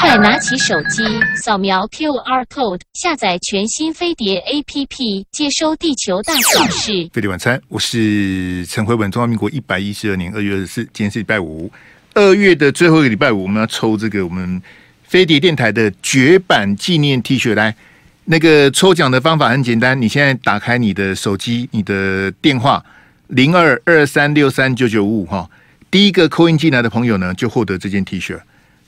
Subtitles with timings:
[0.00, 1.02] 快拿起手机，
[1.36, 6.92] 扫描 QR code，下载全新飞碟 APP，接收地球大小事。
[7.12, 9.10] 飞碟晚餐，我是陈辉文。
[9.10, 11.70] 中华民国一百一十二年二月二十四，今天是礼拜五，
[12.14, 14.60] 二月的最后一个礼拜五，我们要抽这个我们
[15.04, 17.76] 飞碟电台的绝版纪念 T 恤来。
[18.24, 22.82] 那个抽奖的方法很简单，你现在打开你的手机，你的电话
[23.26, 25.50] 零二二三六三九九五五哈，
[25.90, 28.40] 第一个扣印进来的朋友呢，就获得这件 T 恤。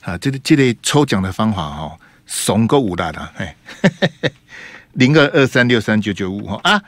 [0.03, 3.55] 啊，这个这类抽奖的方法哈、哦，怂够五大的，哎，
[4.93, 6.59] 零二二三六三九九五哈。
[6.63, 6.81] 啊，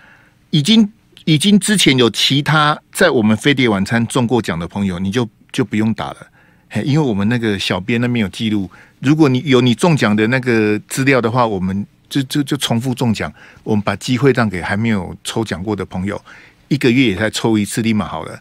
[0.50, 0.92] 已经
[1.24, 6.28] 已经之前有其他在我们飞碟晚餐中过奖的朋友，你就就不用打了，
[6.70, 16.22] 嘿，因为我们那个小编那边有记录，如果你有你中奖的那个资料的话，我们就就就重复中奖，我们把机会让给还没有抽奖过的朋友，
[16.68, 18.40] 一个月也才抽一次，立马好了，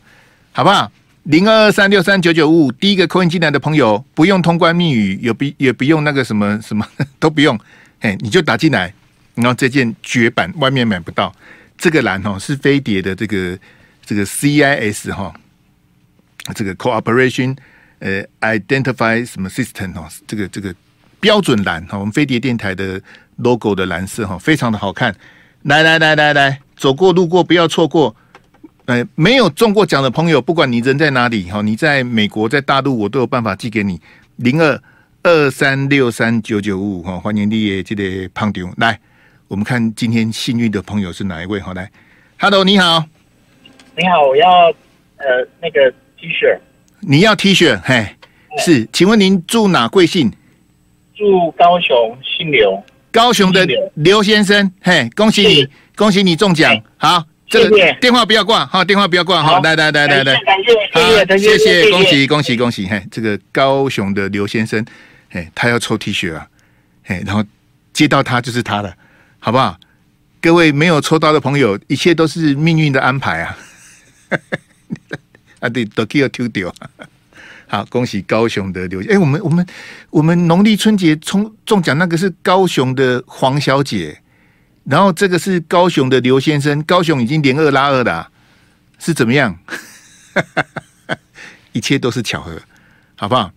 [0.51, 0.91] 好不好？
[1.25, 6.87] 零二二三六三九九五五，第一个扣音进来的朋友不用通关密语，也不也不用那个什么什么
[7.19, 7.59] 都不用，
[8.01, 8.93] 哎，你就打进来，
[9.35, 11.35] 然后这件绝版外面买不到，
[11.79, 13.59] 这个蓝哦是飞碟的这个
[14.05, 15.35] 这个 CIS 哈，
[16.55, 17.57] 这个 Cooperation
[18.01, 20.75] 呃 Identify 什么 System 哦，这个这个
[21.21, 23.01] 标准蓝哈，我们飞碟电台的
[23.37, 25.15] logo 的蓝色哈，非常的好看，
[25.63, 28.15] 来来来来来，走过路过不要错过。
[28.87, 33.99] 呃，没有中过奖的朋友，不管你人在哪里哈，你在美国、在大陆，我都有办法寄给你。
[34.37, 34.79] 零二
[35.23, 39.01] 二三六三九九五五哈，欢迎你也记得胖丢来。
[39.49, 41.59] 我们看今天幸运的朋友是哪一位？
[41.61, 41.91] 好，来
[42.39, 43.03] ，Hello，你好，
[43.97, 44.67] 你好，我要
[45.17, 46.59] 呃那个 T 恤，
[47.01, 47.81] 你要 T 恤？
[47.83, 48.07] 嘿，
[48.59, 49.89] 是，请问您住哪？
[49.89, 50.31] 贵姓？
[51.17, 57.25] 住高雄，姓刘，高雄的刘先生，嘿，恭喜你，恭喜你中奖，好。
[57.63, 64.85] 这个电话不要挂，哈，电话不要挂，哈，来来来来来，感谢，好，谢谢，恭喜恭喜恭喜，嘿，这个高雄的刘先生，
[65.31, 66.49] 嘿，他要抽 T 恤啊，
[67.05, 67.45] 嘿，然后
[67.93, 68.93] 接到他就是他的，
[69.39, 69.79] 好不好？
[70.41, 73.57] 各位没有抽到的朋友，一切都是命运的安排啊，
[75.61, 76.75] 啊对，都可以抽掉，
[77.69, 79.67] 好，恭喜高雄的刘，哎，我们我们
[80.11, 84.19] 我们农历春节中中奖那个是高雄的黄小姐。
[84.85, 88.31] 然后这个是高雄的刘先生，高雄已经连二拉二了，
[88.99, 89.59] 是怎么样？
[91.73, 92.61] 一切都是巧合，
[93.17, 93.51] 好不好？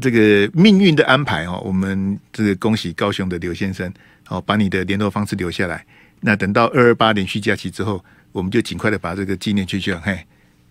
[0.00, 3.90] 这个命运的安排哦，我们这个恭喜高雄的刘先生，
[4.24, 5.84] 好，把你的联络方式留下来。
[6.20, 10.18] 那等到二二八连续假期之后，我们就尽快的把这个纪念去去嘿，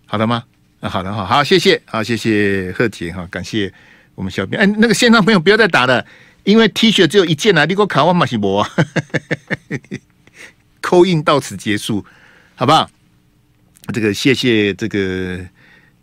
[0.04, 0.44] 好的吗？
[0.80, 3.72] 啊，好的，好好，谢谢，好，谢谢贺杰哈，感谢
[4.14, 6.04] 我们小编，哎，那个线上朋友不要再打了。
[6.46, 8.70] 因为 T 恤只有一件啊，你给我卡我马西博啊，
[10.80, 12.06] 扣印到此结束，
[12.54, 12.88] 好不好？
[13.92, 15.40] 这个谢谢这个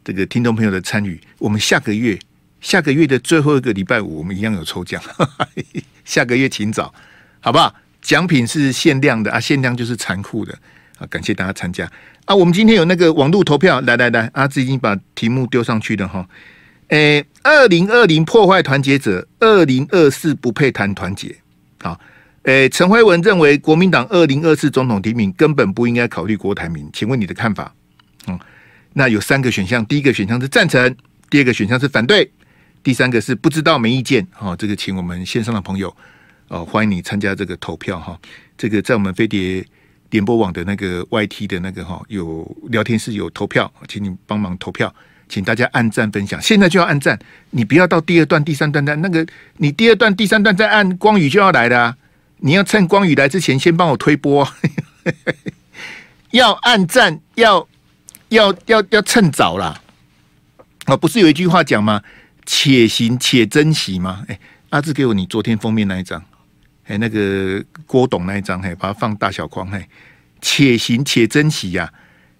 [0.03, 1.17] 这个听众朋友的参与。
[1.37, 2.19] 我们下个月
[2.59, 5.01] 下个月的最后一个礼拜五，我们一样有抽奖，
[6.03, 6.93] 下个月请早，
[7.39, 7.73] 好不好？
[8.01, 10.53] 奖品是限量的啊，限量就是残酷的
[10.97, 11.07] 啊！
[11.07, 11.89] 感谢大家参加
[12.25, 12.35] 啊！
[12.35, 16.27] 我们今天有那个网络投票，来来来，阿志已经把题目丢上去了哈。
[16.89, 21.35] 诶，二零二零破坏团结者，二零二四不配谈团结。
[21.81, 21.99] 好，
[22.43, 27.73] 诶，陈辉文认为国民党二零二四总统提名根本不应该考虑郭台铭，请问你的看法？
[28.27, 28.39] 嗯，
[28.93, 30.95] 那有三个选项，第一个选项是赞成，
[31.29, 32.29] 第二个选项是反对，
[32.83, 34.25] 第三个是不知道没意见。
[34.31, 35.95] 好，这个请我们线上的朋友
[36.49, 38.19] 哦，欢迎你参加这个投票哈。
[38.57, 39.65] 这个在我们飞碟
[40.11, 44.93] 联播网的那个 YT 的那个哈有聊天室有投票，请你帮忙投票。
[45.33, 47.17] 请大家按赞分享，现在就要按赞，
[47.49, 49.25] 你不要到第二段、第三段的那个，
[49.57, 51.97] 你第二段、第三段再按，光宇就要来的啊！
[52.37, 54.47] 你要趁光宇来之前，先帮我推播，
[56.29, 57.67] 要按赞，要
[58.29, 59.81] 要要要趁早啦！
[60.85, 62.03] 啊，不是有一句话讲吗？
[62.45, 64.23] 且行且珍惜吗？
[64.27, 64.39] 哎，
[64.69, 66.23] 阿志给我你昨天封面那一张，
[66.85, 69.83] 哎，那个郭董那一张，嘿，把它放大小框，嘿，
[70.41, 71.91] 且行且珍惜呀！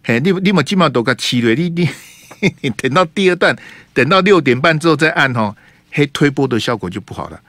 [0.03, 1.89] 嘿，你你们起码都个七月，你你。
[2.77, 3.55] 等到第二段，
[3.93, 5.55] 等到六点半之后再按哈，
[5.91, 7.39] 黑推波的效果就不好了，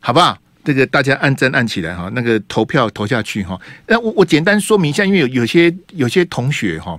[0.00, 0.38] 好不好？
[0.64, 3.60] 这个大家按赞按起来哈，那个投票投下去哈。
[3.86, 6.98] 那我我简单说明一下，因为有有些有些同学哈，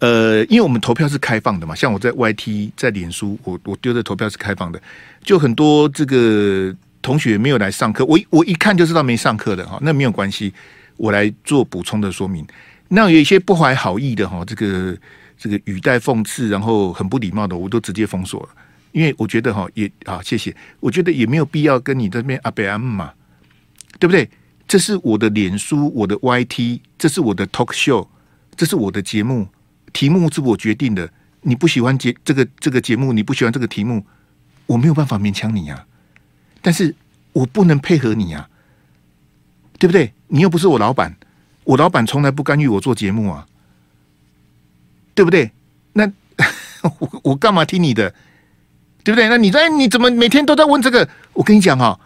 [0.00, 4.82] 呃，因为我们投票是开放的嘛，像我在 YT 在脸书，我我丢的投票是开放的，
[5.22, 10.52] 就很多这个同学没有来上课，我我一看就知道没上课的哈，那没有关系，
[10.96, 12.44] 我来做补充的说明。
[12.88, 14.96] 那有一些不怀好意的哈，这个。
[15.44, 18.48] 这个语带讽刺，然后很不礼貌的，我都直接封锁了，
[18.92, 23.12] 因为我觉得哈也啊，谢谢，我觉得也没有必要跟你这边阿贝阿姆嘛，
[23.98, 24.26] 对不对？
[24.66, 28.08] 这是我的脸书，我的 YT，这是我的 talk show，
[28.56, 29.46] 这是我的节目，
[29.92, 31.12] 题目是我决定的。
[31.42, 34.02] 你不喜欢节这个这个节目，你不喜欢这个题目，
[34.64, 35.84] 我没有办法勉强你啊。
[36.62, 36.94] 但是
[37.34, 38.48] 我不能配合你啊，
[39.78, 40.14] 对不对？
[40.28, 41.14] 你又不是我老板，
[41.64, 43.46] 我老板从来不干预我做节目啊，
[45.14, 45.50] 对不对？
[45.92, 46.10] 那
[46.98, 48.12] 我我干嘛听你的？
[49.02, 49.28] 对不对？
[49.28, 51.08] 那你说，哎，你怎么每天都在问这个？
[51.34, 51.98] 我跟你讲哈，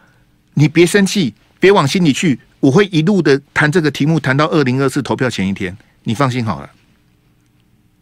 [0.55, 2.39] 你别生气，别往心里去。
[2.61, 5.77] 我会一路的谈这个题目，谈到二零二四投票前一天。
[6.03, 6.71] 你放心好了，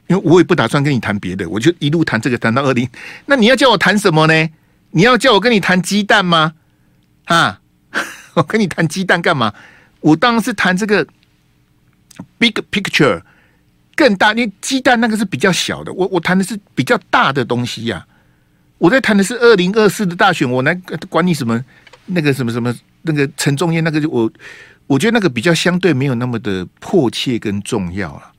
[0.06, 2.88] 因为我也不打算跟你谈别的，我就一路谈这个，谈到二零。
[3.26, 4.48] 那你要叫我谈什么呢？
[4.92, 6.54] 你要叫我跟你谈鸡蛋吗？
[7.24, 7.60] 啊，
[8.34, 9.52] 我跟你谈鸡蛋干嘛？
[10.00, 11.06] 我当然是谈这个
[12.38, 13.20] big picture
[13.96, 18.06] 更大，因为鸡蛋那个是比较小的，我我谈的是比较大的东西呀、
[18.78, 20.74] 我在谈的是二零二四的大选，我来
[21.08, 21.64] 管你什么
[22.04, 22.72] 那个什么什么
[23.02, 24.30] 那个陈仲彦那个我，
[24.86, 28.32] 我觉得那个比较相对没有那么的迫切跟重要了，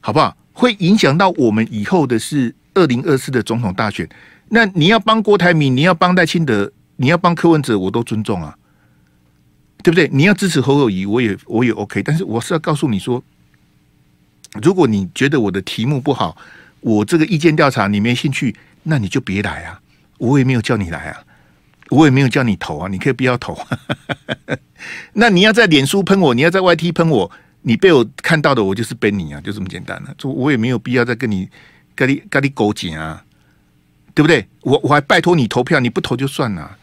[0.00, 0.36] 好不好？
[0.52, 4.08] 会影响到我们以后的是二零二四的总统大选。
[4.50, 8.54] 那你要帮郭台铭，你要帮赖清德，你要帮柯文哲，我都尊重啊，
[9.82, 10.08] 对不对？
[10.12, 12.02] 你要支持侯友宜，我也我也 OK。
[12.04, 13.20] 但是我是要告诉你说，
[14.62, 16.36] 如果你觉得我的题目不好，
[16.80, 18.54] 我这个意见调查你没兴趣。
[18.86, 19.80] 那你就别来啊！
[20.18, 21.24] 我也没有叫你来啊，
[21.88, 23.58] 我也没有叫你投啊，你可以不要投。
[25.14, 27.30] 那你要在脸书喷我，你要在 YT 喷我，
[27.62, 30.14] 你被我看到的，我就是喷你啊，就这么简单了。
[30.18, 31.48] 就我也没有必要再跟你
[31.94, 33.24] 跟你跟你勾结啊，
[34.12, 34.46] 对不对？
[34.60, 36.76] 我我还拜托你投票，你不投就算了，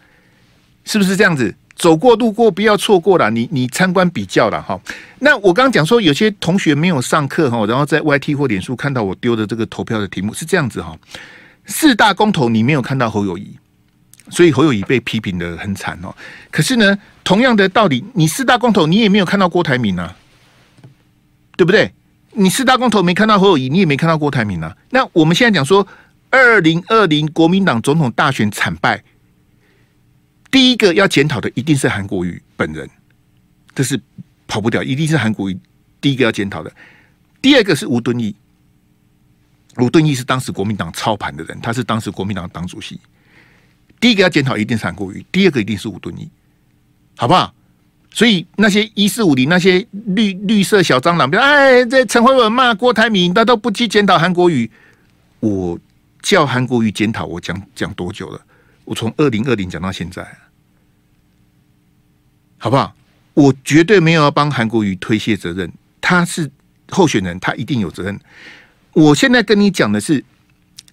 [0.84, 1.54] 是不是这样子？
[1.76, 4.80] 走过路过不要错过了，你你参观比较了哈。
[5.20, 10.98] 那我刚刚讲说，有些同学没有上课哈，然后在 YT 或脸书看到我丢的这个投票的题目是这样子哈。
[11.66, 13.56] 四大公投你没有看到侯友谊，
[14.30, 16.14] 所以侯友谊被批评得很惨哦。
[16.50, 20.16] 可是呢，同样的道理，你四大公投你也没有看到郭台铭啊，
[21.56, 21.92] 对不对？
[22.34, 24.76] 你四大公投没看到侯友谊，你也没看到郭台铭啊。
[24.90, 25.86] 那我们现在讲说，
[26.30, 29.04] 二零二零国民党总统大选惨败，
[30.52, 32.88] 第一个要检讨的一定是韩国瑜本人，
[33.74, 34.00] 这是
[34.48, 35.58] 跑不掉，一定是韩国瑜
[36.02, 36.72] 第一个要检讨的。
[37.42, 38.36] 第二个是吴敦义。
[39.78, 43.00] 吴敦义是当时国民党操盘的人，他是当时国民党党主席。
[44.02, 46.30] 第一个要检讨一定是韩国瑜，第二个一定是吴敦义，
[47.16, 47.54] 好不好？
[48.14, 54.70] 所以那些一四五零那些绿绿色小蟑螂，比如哎，这陈慧文骂郭台铭，他都不去检讨韩国瑜。
[55.40, 55.80] 我
[56.22, 58.42] 叫韩国瑜检讨，我讲讲多久了？
[58.92, 60.22] 我从二零二零讲到现在，
[62.58, 62.94] 好不好？
[63.34, 65.72] 我绝对没有要帮韩国瑜推卸责任，
[66.02, 66.52] 他是
[66.90, 68.20] 候选人，他一定有责任。
[68.92, 70.22] 我现在跟你讲的是，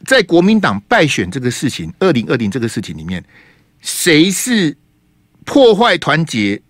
[0.05, 3.25] 在国民党败选这个事情，二零二零这个事情里面，
[3.81, 4.77] 谁是
[5.45, 6.63] 破坏团结、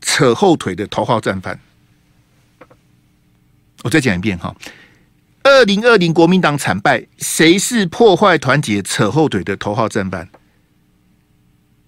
[0.00, 1.60] 扯后腿的头号战犯？
[3.82, 4.56] 我再讲一遍哈，
[5.44, 10.28] 二零二零国民党惨败，谁是破坏团结、扯后腿的头号战犯？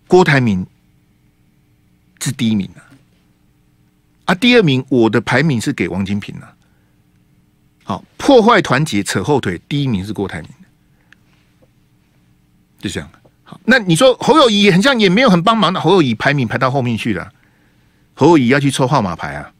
[0.06, 0.64] 郭台铭
[2.20, 2.84] 是第一名啊，
[4.26, 6.54] 啊，第二名我的排名是给王金平啊。
[7.82, 10.50] 好，破坏团结、扯后腿，第一名是郭台铭，
[12.78, 13.10] 就这样。
[13.42, 15.80] 好，那你说侯友宜很像，也没有很帮忙的。
[15.80, 17.32] 侯友宜排名排到后面去了，
[18.12, 19.50] 侯友宜要去抽号码牌啊。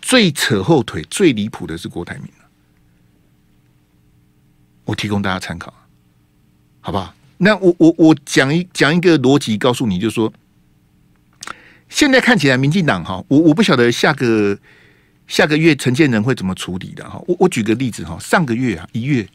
[0.00, 2.30] 最扯后腿、最离谱的是郭台铭，
[4.86, 5.74] 我提供大家参考，
[6.80, 7.14] 好不好？
[7.36, 10.32] 那我我我讲一讲一个逻辑，告诉你，就是说，
[11.90, 14.58] 现在看起来民进党哈，我我不晓得下个。
[15.26, 17.20] 下个月陈建仁会怎么处理的哈？
[17.26, 19.28] 我我举个例子哈，上个月啊，一月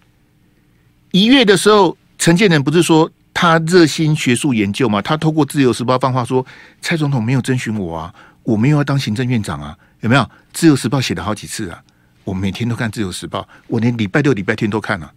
[1.11, 5.01] 一月的时候，陈建仁不是说他热心学术研究吗？
[5.01, 6.45] 他透过自由时报放话说，
[6.79, 10.31] 蔡总统没有征询我啊，我没有要当行政院长啊，有没有？
[10.53, 11.83] 自由时报写了好几次啊，
[12.23, 15.13] 我每天都看自由时报，我连礼拜六、礼拜天都看了。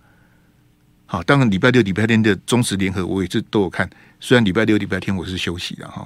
[1.15, 6.05] 好，当然礼拜六、礼拜天的中时联合我也是都有看，虽然礼拜六、礼拜天我是休息的哈。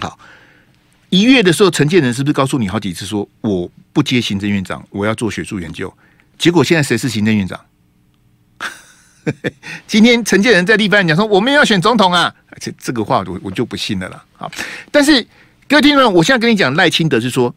[0.00, 0.18] 好。
[1.08, 5.90] 一月的时候，陈建仁是不是告诉你好几次说我不接行政院长，我要做学术研究？
[6.36, 7.58] 结果现在谁是行政院长？
[9.86, 14.22] 今天陈建仁在立法院讲说我们要选总统啊，而且这个话我我就不信了啦。
[14.36, 14.52] 好，
[14.90, 15.26] 但是
[15.66, 17.54] 各位听众，我现在跟你讲赖清德是说，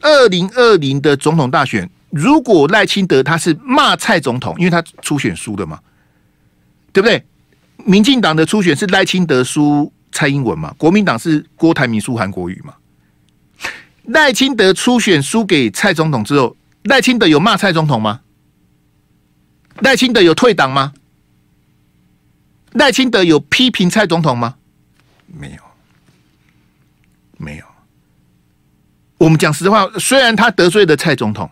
[0.00, 5.80] 二零二零的总统大选，如果赖清德他是骂蔡总统，因为他初选输的嘛，
[6.92, 7.24] 对不对？
[7.84, 12.74] 民进党的初选是赖清德输蔡英文嘛，国民党是郭台铭输韩国瑜嘛。
[14.04, 18.20] 赖清德初选输给蔡总统之后，赖清德有骂蔡总统吗？
[19.80, 20.92] 赖清德有退党吗？
[22.72, 24.56] 赖清德有批评蔡总统吗？
[25.26, 25.62] 没有，
[27.36, 27.64] 没有。
[29.18, 31.50] 我们讲实话，虽然他得罪了蔡总统，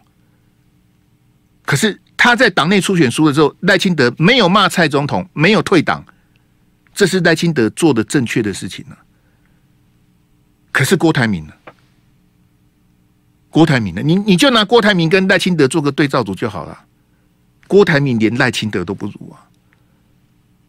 [1.65, 6.05] 可是他在党内初选输了之后，赖清德没有骂蔡总统，没有退党，
[6.95, 8.97] 这是赖清德做的正确的事情呢。
[10.73, 11.53] 可是郭台铭呢？
[13.49, 14.03] 郭台铭呢？
[14.03, 16.79] 你你就拿郭台铭跟赖清德做个对照组就好了。
[17.67, 19.41] 郭台铭连赖清德都不如啊！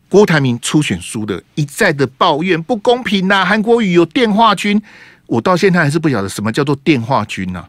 [0.09, 4.81] 郭台铭初选输的，一再的抱怨不公平呐、韩国瑜有电话军，
[5.25, 7.67] 我到现在还是不晓得什么叫做电话军呐、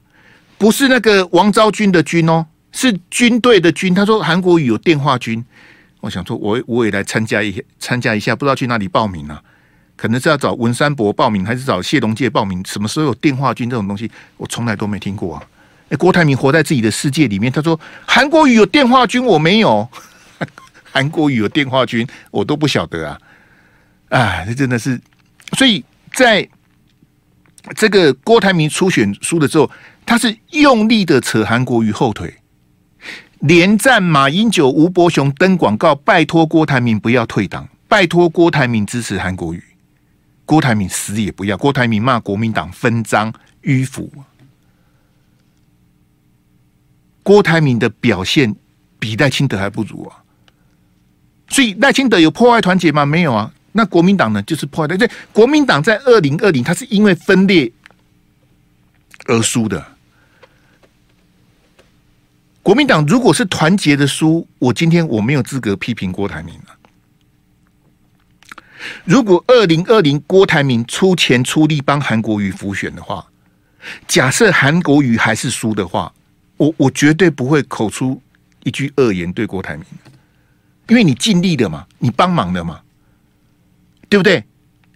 [0.56, 2.46] 不是那个王昭君的军哦，
[2.78, 3.92] 是军队的军。
[3.92, 5.44] 他说韩国语有电话军，
[6.00, 9.42] 我想说我我也来参加一参加一下，不知道去哪里报名啊？
[9.96, 12.64] 可能是要找文山博报名，还是找谢龙介报名？
[12.64, 15.42] 什么时候有电话军这种东西，我从来都没听过啊！
[15.88, 17.50] 哎，郭台铭活在自己的世界里面。
[17.50, 19.88] 他说韩国语有电话军，我没有。
[20.92, 23.18] 韩国语有电话军，我都不晓得啊！
[24.10, 25.00] 啊，这真的是。
[25.56, 26.48] 所以在
[27.74, 29.68] 这个郭台铭初选输了之后，
[30.06, 32.32] 他是用力的扯韩国瑜后腿，
[33.40, 39.62] 连战马英九、吴伯雄登广告，拜托郭台铭不要退党，拜托郭台铭支持韩国瑜。
[40.44, 44.10] 郭台铭死也不要，郭台铭骂国民党分赃迂腐。
[47.22, 48.56] 郭台铭的表现
[48.98, 50.24] 比赖清德还不如啊！
[51.50, 53.04] 所以赖清德有破坏团结吗？
[53.04, 53.52] 没有啊。
[53.72, 54.42] 那国民党呢？
[54.42, 54.96] 就是破坏的。
[54.96, 57.70] 这国民党在二零二零，他是因为分裂
[59.26, 59.97] 而输的。
[62.68, 66.76] 国民党如果是团结的输，我今天我没有资格批评郭台铭了。
[69.06, 73.26] 如果二零二零郭台铭出钱出力帮韩国瑜辅选的话，
[74.06, 76.12] 假设韩国瑜还是输的话。
[76.58, 78.20] 我我绝对不会口出
[78.64, 79.84] 一句恶言对郭台铭，
[80.88, 82.80] 因为你尽力了嘛，你帮忙了嘛，
[84.10, 84.44] 对不对？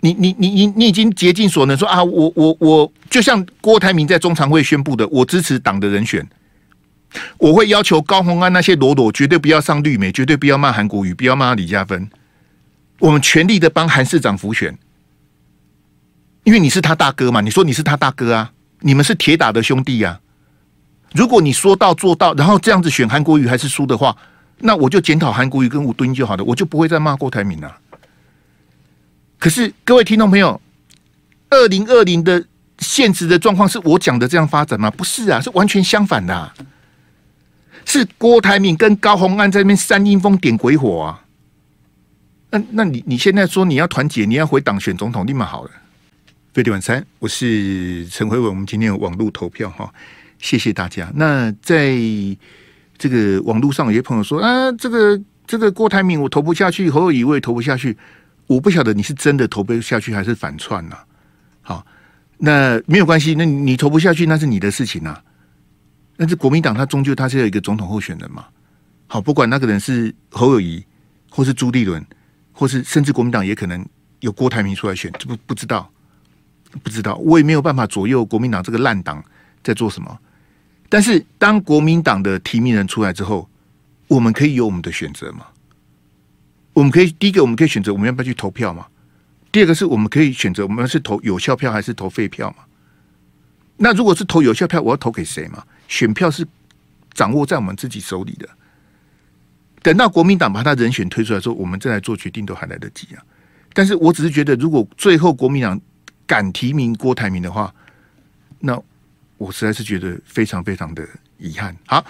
[0.01, 6.29] 你你你你你已经竭尽所能说啊，我我我就像郭台铭在中常会宣布的，我支持党的人选，
[7.39, 12.09] 我会要求高虹安那些裸裸绝对不要上绿媒，绝对不要骂韩国瑜，不要骂李嘉芬，
[12.99, 14.77] 我们全力的帮韩市长辅选，
[16.45, 20.21] 因为你是他大哥嘛，你说你是他大哥啊，你们是铁打的兄弟啊。
[21.15, 24.17] 如果你说到做到，然后这样子选韩国瑜还是输的话，
[24.59, 27.77] 那我就检讨韩国瑜跟吴敦就好了，我就不会再骂郭台铭了。
[29.39, 30.59] 可是各位听众朋友，
[31.51, 32.43] 二零二零的
[32.79, 34.91] 现实的状况是我讲的这样发展吗？
[34.91, 36.53] 不是啊，是完全相反的。
[37.85, 41.25] 是郭台铭跟高虹安在那边煽阴风点鬼火啊。
[42.51, 45.71] 那那你你现在说你要团结，你要回党选总统，立马好了。
[46.53, 49.91] 飞碟晚餐，我是陈辉文，我们今天有网络投票哈。
[50.39, 51.11] 谢谢大家。
[51.15, 51.97] 那在
[52.99, 57.97] 这个网络上，有些朋友说啊，这个这个郭台铭我投不下去，侯友宜我也投不下去。
[58.47, 60.97] 我不晓得你是真的投不下去，还是反串呐？
[61.63, 61.87] 好，
[62.37, 65.19] 那没有关系，那你投不下去那是你的事情呐。
[66.17, 68.47] 但是国民党他终究他是有一个总统候选人嘛。
[69.07, 70.85] 好，不管那个人是侯友谊，
[71.29, 72.05] 或是朱立伦，
[72.53, 73.85] 或是甚至国民党也可能
[74.21, 75.91] 有郭台铭出来选，这不不知道，
[76.83, 79.23] 不知道，我也没有办法左右国民党这个烂党
[79.63, 80.19] 在做什么。
[80.89, 83.49] 但是，当国民党的提名人出来之后，
[84.09, 85.47] 我们可以有我们的选择吗？
[86.75, 88.87] 我们可以第一个，我们可以选择我们要不要去投票吗？
[89.51, 92.65] 第二个是我们可以选择我们是投有效票还是投废票吗？
[93.77, 95.63] 那如果是投有效票，我要投给谁吗？
[95.93, 96.47] 选票是
[97.13, 98.49] 掌握在我们自己手里的。
[99.83, 103.23] 等到国民党把他人选推出来之后，我们再来做决定都还来得及啊。
[103.75, 105.79] 但是我只是觉得，如果最后国民党
[106.27, 107.75] 敢提名郭台铭的话，
[108.61, 108.83] 那。
[109.39, 111.05] 我实在是觉得非常非常的
[111.37, 111.77] 遗憾。
[111.89, 112.05] 好，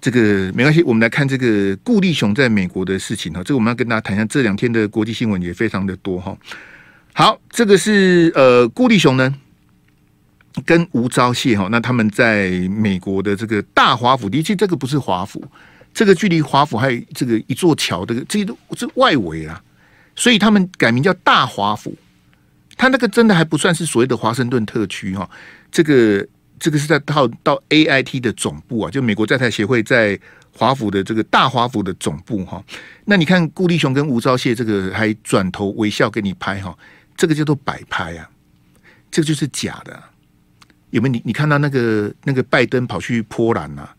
[0.00, 3.42] 这个没关系，我们来看这个顾立雄在美国的事情哈。
[3.44, 6.34] 这个我们要跟大家谈一下，这两天的国际新闻也非常的多哈。
[7.12, 9.34] 好，这个是呃顾立雄呢
[10.64, 15.44] 跟吴钊燮哈，那他们在美国的这个大华府，其实这个不是华府，
[15.92, 19.62] 这个距离华府还有这个一座桥，这个这都是外围啊，
[20.14, 21.96] 所以他们改名叫大华府。
[22.76, 25.28] 他那个真的还不算是所谓的华盛顿特区哈，
[25.70, 26.26] 这个。
[26.62, 30.20] 这个是在到到 AIT 的总部啊，就美国在台协会在
[30.52, 32.62] 华府的这个大华府的总部哈。
[33.06, 36.76] 那你看顾立雄跟吴钊燮这个还转头微笑给你拍哈，
[37.16, 38.28] 这个叫做摆拍啊，
[39.10, 40.02] 这个就是假的。
[40.90, 43.94] 有没有你你看到那个那个拜登跑去波兰啊，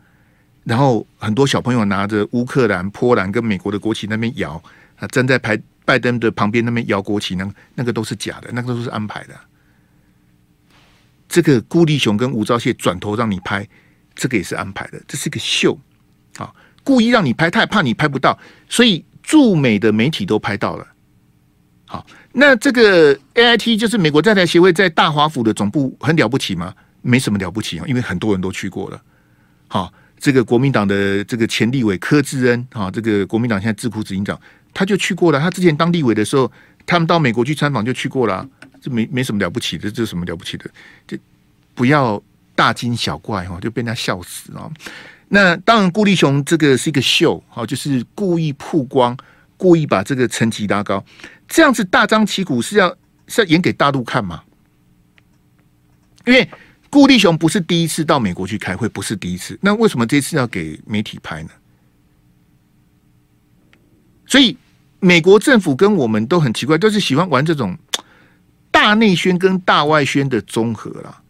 [0.63, 4.61] 然后很多小朋友拿着乌克兰、波兰跟美国的国旗那边摇
[4.99, 9.33] 啊，站在排拜登的旁边那边摇国旗，那那个都是假的，那个都是安排的。
[11.27, 13.67] 这个顾立雄跟吴钊燮转头让你拍，
[14.13, 15.77] 这个也是安排的，这是个秀
[16.37, 20.85] 啊，故意让你拍，他也怕你拍不到，所以驻美的媒体都拍到了。
[21.91, 26.73] 好，那这个 AIT 就是美国在台协会在大华府的总部，很了不起吗？
[27.01, 29.01] 没什么了不起啊，因为很多人都去过了。
[29.67, 34.39] 好，这个国民党的这个前立委柯志恩，哈，这个国民党现在智库执行长，
[34.73, 35.39] 他就去过了。
[35.41, 36.49] 他之前当立委的时候，
[36.85, 38.47] 他们到美国去参访就去过了，
[38.81, 40.71] 这没没什么了不起的，这有什么了不起的？
[41.05, 41.17] 就
[41.75, 42.23] 不要
[42.55, 44.71] 大惊小怪哈，就被人家笑死啊！
[45.27, 49.17] 那当然，顾立雄这个是一个秀，好，就是故意曝光，
[49.61, 51.05] 故意把这个层级拉高，
[51.47, 52.89] 这样子大张旗鼓是要
[53.27, 54.41] 是要演给大陆看吗？
[56.25, 56.49] 因为
[56.89, 61.49] 顾立雄不是第一次到美国去开会，不是第一次，那为什么这次要给媒体拍呢？
[64.25, 64.57] 所以
[64.99, 67.77] 美国政府跟我们都很奇怪，都是喜欢玩这种
[68.71, 71.21] 大内宣跟大外宣的综合啦。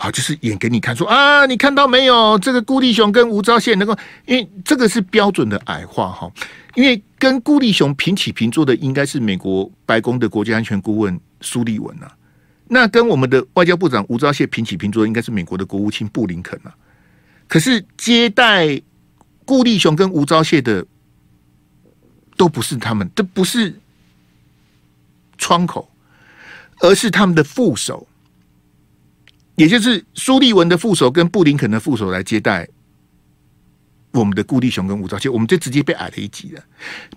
[0.00, 2.38] 好，就是演给你看，说啊，你看到没有？
[2.38, 6.30] 这个顾立雄跟吴钊燮能够，因为这个是标准的矮化哈。
[6.76, 12.14] 因为跟顾立雄平起平坐的，应该是美国白宫的国家安全顾问苏利文啊。
[12.68, 16.72] 那跟我们的外交部长吴钊燮平起平坐，应该是美国的国务卿布林肯啊。
[17.48, 18.80] 可是接待
[19.44, 20.86] 顾立雄跟吴钊燮的，
[22.36, 23.80] 都不是他们，这不是
[25.36, 25.90] 窗口，
[26.82, 28.06] 而是他们的副手。
[29.58, 32.66] 也就是苏利文的副手跟布林肯的副手来接待
[34.12, 36.62] 我们的顾立雄跟吴钊燮，我们就直接被矮了一级了。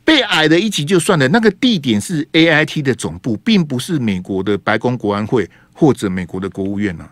[0.03, 7.07] 被矮了一级就算了，那个地点是 AIT 的总部，并不是美国的白宫国安会或者美国的国务院呐。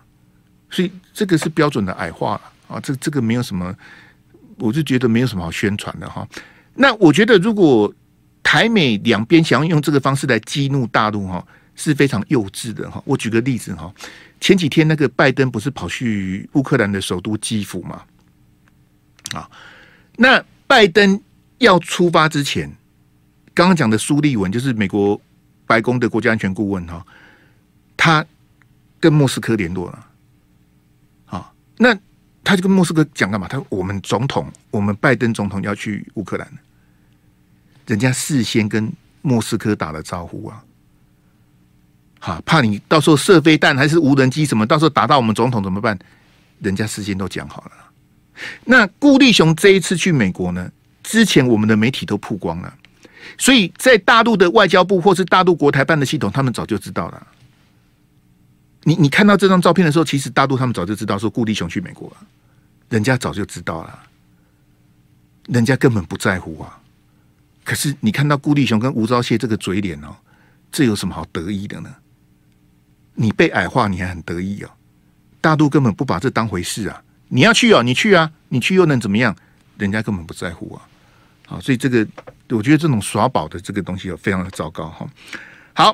[0.72, 2.80] 所以这个是标准的矮化了啊！
[2.80, 3.74] 这这个没有什么，
[4.58, 6.28] 我就觉得没有什么好宣传的哈。
[6.74, 7.94] 那我觉得，如果
[8.42, 11.46] 台美两边想要用这个方式来激怒大陆哈，
[11.76, 13.02] 是非常幼稚的哈。
[13.06, 13.94] 我举个例子哈。
[14.40, 18.04] 前几天那个拜登不是跑去乌克兰的首都基辅吗？
[19.34, 19.50] 啊，
[20.16, 21.22] 那拜登
[21.58, 22.72] 要出发之前，
[23.54, 25.20] 刚刚讲的苏利文就是美国
[25.68, 27.06] 白宫的国家安全顾问哈，
[27.98, 28.26] 他
[29.00, 30.08] 跟莫斯科联络了，
[31.26, 31.96] 啊，那
[32.44, 33.48] 他就跟莫斯科讲干嘛？
[33.48, 36.52] 他说我们总统，我们拜登总统要去乌克兰，
[37.86, 38.92] 人家事先跟
[39.22, 40.64] 莫斯科打了招呼啊。
[42.20, 45.98] 哈，怕你到时候射飞弹还是无人机什么，到时候打到我们总统怎么办？
[46.60, 47.72] 人家事先都讲好了。
[48.66, 50.72] 那顾立雄这一次去美国呢？
[51.02, 52.74] 之前我们的媒体都曝光了，
[53.38, 57.28] 所以在大陆的外交部或是大陆国台办的系统，他们早就知道了。
[58.84, 62.18] 你你看到这张照片的时候，其实大陆他们早就知道说顾立雄去美国了，
[62.90, 64.00] 人家早就知道了，
[65.48, 66.80] 人家根本不在乎啊。
[67.64, 70.16] 可是你看到顾立雄跟吴钊燮这个嘴脸哦，
[70.72, 71.94] 这有什么好得意的呢？
[73.22, 74.70] 你被矮化，你还很得意哦？
[75.42, 77.04] 大陆根本不把这当回事啊！
[77.28, 79.36] 你要去哦，你去啊，你去又能怎么样？
[79.78, 80.88] 人家根本不在乎啊！
[81.46, 82.08] 好，所以这个
[82.52, 85.06] 我觉得这种耍宝的这个东西非常的糟糕哈。
[85.74, 85.94] 好，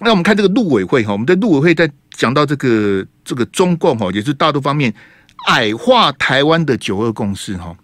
[0.00, 4.92] 那我们看这个陆委会哈，我们的陆委会在讲到这个这个中共哈，也是大陆方面
[5.46, 7.74] 矮化台湾的九二共识哈。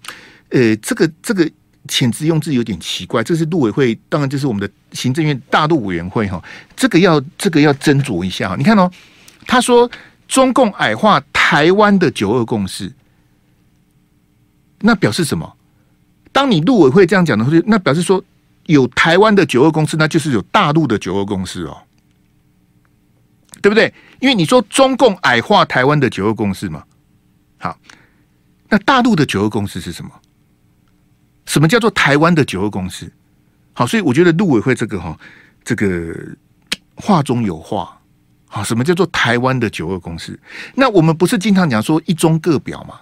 [0.51, 1.51] 呃，这个这个。
[1.89, 6.43] 遣词用字有点奇怪，这是陆委会，当然就是我们的行政院大陆委员会哈，
[6.75, 8.55] 这个要这个要斟酌一下。
[8.57, 8.91] 你看哦，
[9.47, 9.91] 他说
[10.27, 12.91] 中共矮化台湾的九二共识，
[14.81, 15.57] 那表示什么？
[16.33, 18.25] 当你陆委会这样讲的话，那表示说
[18.67, 21.77] 有台湾的九二共识，那就是有大陆的九二共识哦，
[23.61, 23.93] 对不对？
[24.21, 26.83] 因为你说中共矮化台湾的九二共识嘛，
[27.59, 27.79] 好，
[28.71, 30.11] 那大陆的九二共识是什么？
[31.47, 33.11] 什么叫做台湾的九二共识？
[33.73, 35.19] 好，所以我觉得陆委会这个哈，
[35.65, 36.15] 这个
[36.95, 37.99] 话中有话。
[38.47, 40.39] 好，什么叫做台湾的九二共识？
[40.77, 43.01] 那我们不是经常讲说一中各表嘛？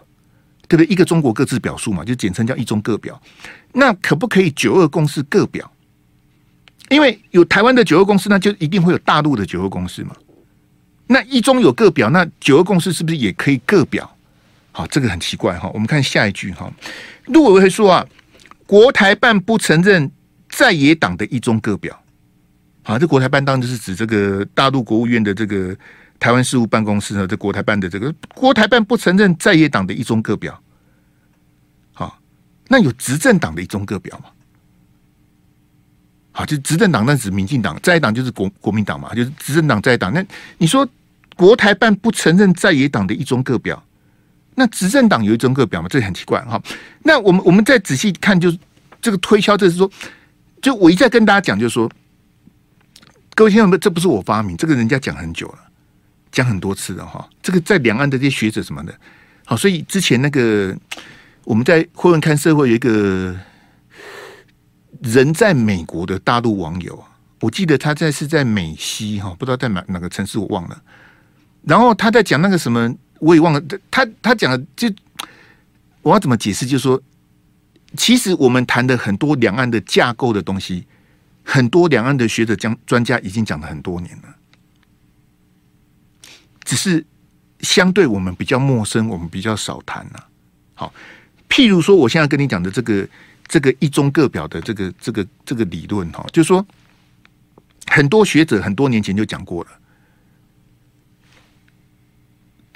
[0.66, 0.86] 对不对？
[0.90, 3.20] 一个中国各自表述嘛，就简称叫一中各表。
[3.72, 5.70] 那可不可以九二共识各表？
[6.88, 10.16] 因为有台湾的九二共识，那就一定会有大陆的九二共识嘛。
[11.06, 14.10] 那一中有各表，那九二共识是不是也可以各表？
[14.70, 15.70] 好，这个很奇怪哈。
[15.74, 16.72] 我们看下一句哈，
[17.26, 18.06] 陆委会说啊。
[18.72, 20.10] 国台办不承认
[20.48, 22.02] 在野党的一中各表，
[22.82, 25.76] 好，这国台办当然就是指这个大陆国务院的这个
[26.18, 30.58] 台湾事务办公室呢这国台办的这个国台办不承认在野党的一中各表，
[31.92, 32.18] 好，
[32.68, 34.24] 那有执政党的一中各表吗？
[36.30, 40.10] 好，就执政党那指民进党，在野党就是国国民党嘛，就是执政党在野党。
[40.14, 40.24] 那
[40.56, 40.88] 你说
[41.36, 43.84] 国台办不承认在野党的一中各表？
[44.54, 45.88] 那执政党有一中各表吗？
[45.90, 46.62] 这很奇怪哈。
[47.02, 48.58] 那我们我们再仔细看，就是
[49.00, 49.90] 这个推销，就是说，
[50.60, 51.90] 就我一再跟大家讲，就是说，
[53.34, 55.58] 各位听众们，这不是我发明，这个人家讲很久了，
[56.30, 57.26] 讲很多次了哈。
[57.42, 58.94] 这个在两岸的这些学者什么的，
[59.46, 60.76] 好，所以之前那个
[61.44, 63.34] 我们在慧文看社会有一个
[65.00, 67.02] 人在美国的大陆网友，
[67.40, 70.82] 我记得他在是在美西哈，不知道在哪哪个城市我忘了，
[71.62, 72.94] 然后他在讲那个什么。
[73.22, 74.92] 我也忘了，他他讲的就
[76.02, 76.66] 我要怎么解释？
[76.66, 77.00] 就是说，
[77.96, 80.84] 其实我们谈的很多两岸的架构的东西，
[81.44, 84.34] 很多两岸的学者讲专家已经讲了很多年了，
[86.64, 87.06] 只是
[87.60, 90.26] 相对我们比较陌生，我们比较少谈了。
[90.74, 90.92] 好，
[91.48, 93.08] 譬如说，我现在跟你讲的这个
[93.46, 96.66] 这个一中各表的这个这个这个理论哈，就是说
[97.86, 99.70] 很多学者很多年前就讲过了，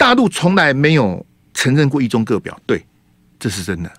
[0.07, 2.87] 大陆从来没有承认过一中各表，对，
[3.41, 3.93] 这是真的。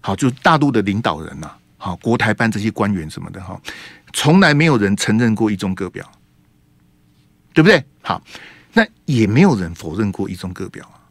[0.00, 3.60] 好，就大陆的领导人呐，好，国台办这些官员什么的哈，
[4.12, 6.08] 从来没有人承认过一中各表，
[7.52, 7.84] 对不对？
[8.02, 8.22] 好，
[8.72, 11.02] 那也没有人否认过一中各表啊。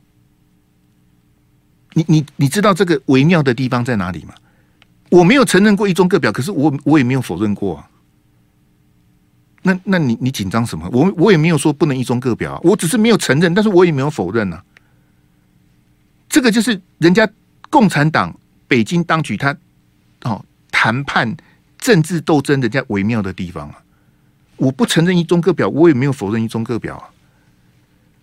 [1.91, 4.33] 你你你知道这个微妙的地方在哪里吗？
[5.09, 7.89] 我没有承认过一中各表，可是我我也没有否认过啊。
[9.61, 10.89] 那那你你紧张什么？
[10.91, 14.63] 我我也没有说不能一中各表啊，我只是没有承认，但是我也没有否认啊。
[16.27, 17.29] 这个就是人家
[17.69, 18.35] 共产党。
[18.67, 19.53] 北京当局他
[20.23, 21.35] 哦谈判
[21.77, 23.75] 政治斗争人家微妙的地方啊，
[24.55, 27.03] 我不承认一中各表，我也没有否认一中各表啊。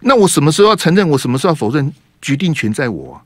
[0.01, 1.07] 那我什么时候要承认？
[1.07, 1.93] 我什么时候要否认？
[2.23, 3.21] 决定权在我。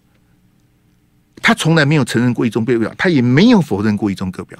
[1.40, 4.58] 他从来没有承认过一中各表，他也没有否认过一中各表。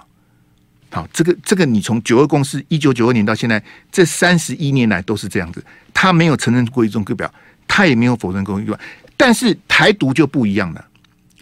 [0.93, 7.33] 好，这个这个，你从九二共识一九九二年到现在这三十一年来都是这样子，他没有承认过一中各表，
[7.67, 8.79] 他也没有否认过一中。
[9.17, 10.85] 但是台独就不一样了。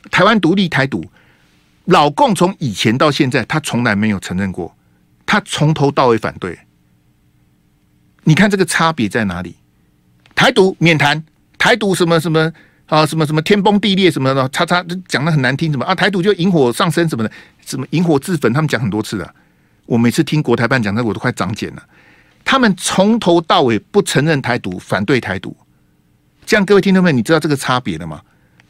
[0.08, 1.04] 台湾独立台独，
[1.86, 4.76] 老共从以前到现在，他从来没有承认过，
[5.26, 6.56] 他从头到尾反对。
[8.22, 9.56] 你看这个差别在哪里？
[10.36, 11.24] 台独免谈，
[11.58, 12.52] 台独什么什么
[12.86, 17.32] 啊，什么什么天崩地裂什么的，叉叉讲的很难听，什么啊，台独就引火上身什么的，
[17.66, 19.34] 什么引火自焚，他们讲很多次了。
[19.90, 21.82] 我每次听国台办讲的，我都快长茧了。
[22.44, 25.56] 他们从头到尾不承认台独，反对台独。
[26.46, 28.22] 这样各位听众们，你知道这个差别了吗？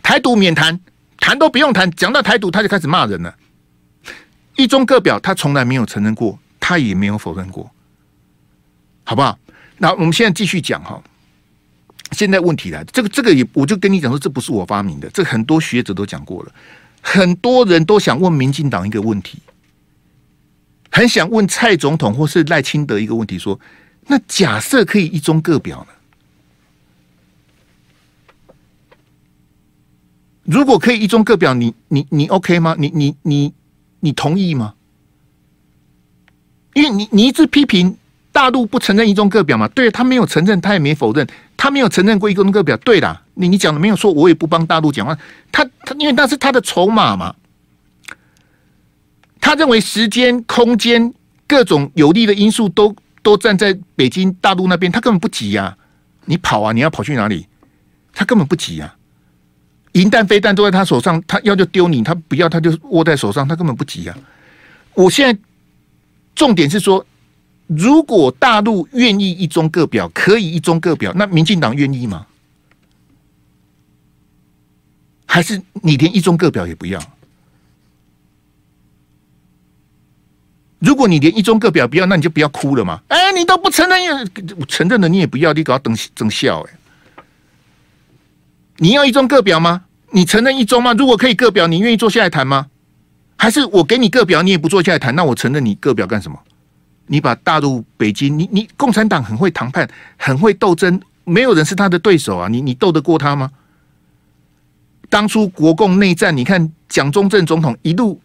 [0.02, 0.80] 台独免谈。
[1.18, 3.36] 谈都不用谈，讲到台独他就开始骂人了。
[4.56, 7.70] 一中各表他从来没有承认过，他也没有否认过，
[9.04, 9.38] 好不好？
[9.76, 11.02] 那我们现在继续讲哈。
[12.12, 16.52] 现在问题来，这个这个也，我就跟你讲说，这不是我发明的，这很多学者都讲过了。
[17.02, 19.38] 很多人都想问民进党一个问题，
[20.90, 23.58] 很想问蔡总统或是赖清德一个问题，说：
[24.06, 25.92] 那假设可以一中各表呢？
[30.44, 32.74] 如果可以一中各表，你你你 OK 吗？
[32.76, 33.52] 你你你
[34.00, 34.74] 你同意吗？
[36.74, 37.96] 因为你你一直批评
[38.32, 41.24] 大陆不承认一中各表嘛，对，他没有承认，他也没否认，
[41.56, 45.16] 他没有承认过一中各表，对的，你你讲的没有错，我也不帮大陆讲话，
[45.52, 47.34] 他他因为那是他的筹码嘛，
[49.40, 51.12] 他认为时间、空间
[51.46, 55.76] 各种有利的因素都都站在北京大陆那边，他根本不急呀，
[56.26, 57.46] 你跑啊，你要跑去哪里？
[58.12, 58.94] 他根本不急呀。
[59.92, 64.16] 银弹、飞弹都在他手上，他要就丢你，他不要他就握在手上，他根本不急啊！
[64.94, 65.40] 我现在
[66.34, 67.04] 重点是说，
[67.66, 72.24] 如果大陆愿意一中各表，可以一中各表，那民进党愿意吗？
[75.26, 77.00] 还是你连一中各表也不要？
[80.80, 83.00] 如果你连一中各表不要，那你就不要哭了嘛！
[83.08, 84.10] 哎，你都不承认，也
[84.66, 87.24] 承认了你也不要，你搞等等笑哎。
[88.78, 89.82] 你要一中各表吗？
[90.10, 90.92] 你承认一中吗？
[90.94, 92.66] 如果可以各表，你愿意坐下来谈吗？
[93.36, 95.14] 还是我给你各表，你也不坐下来谈？
[95.14, 96.38] 那我承认你各表干什么？
[97.06, 102.48] 你把大陆、北京，你你共产党很会谈判，很会斗争，没有人是他的对手啊！
[102.48, 103.50] 你你斗得过他吗？
[105.08, 108.20] 当初国共内战，你看蒋中正总统一路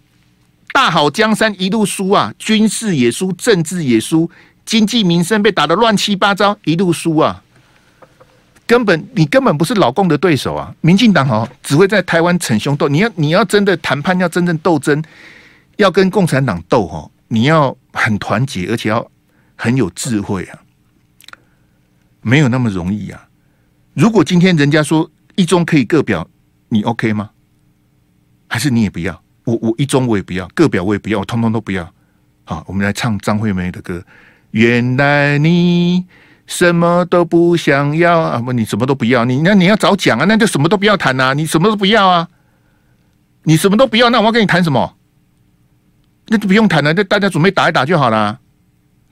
[0.75, 4.29] 大好江山，一路输啊，军事也输，政治也输，
[4.65, 7.41] 经济民生被打得乱七八糟，一路输啊！
[8.67, 10.75] 根本你根本不是老共的对手啊！
[10.81, 12.89] 民进党哦，只会在台湾逞凶斗。
[12.89, 15.01] 你要你要真的谈判，要真正斗争，
[15.77, 19.09] 要跟共产党斗哦，你要很团结，而且要
[19.55, 20.59] 很有智慧啊，
[22.19, 23.29] 没有那么容易啊！
[23.93, 26.27] 如果今天人家说一中可以各表，
[26.67, 27.29] 你 OK 吗？
[28.49, 29.23] 还是你也不要？
[29.45, 31.89] 我我一中我也不要，各表我也不要，我通通都不要。
[32.43, 34.03] 好，我们来唱张惠妹的歌。
[34.51, 36.05] 原来你。
[36.47, 38.38] 什么都不想要啊！
[38.38, 40.25] 不，你什么都不要，你那你要早讲啊！
[40.29, 41.34] 那就什么都不要谈啊！
[41.34, 42.29] 你什么都不要啊！
[43.45, 44.95] 你什么都不要，那我要跟你谈什么？
[46.27, 48.39] 那就不用谈了，那大家准备打一打就好了。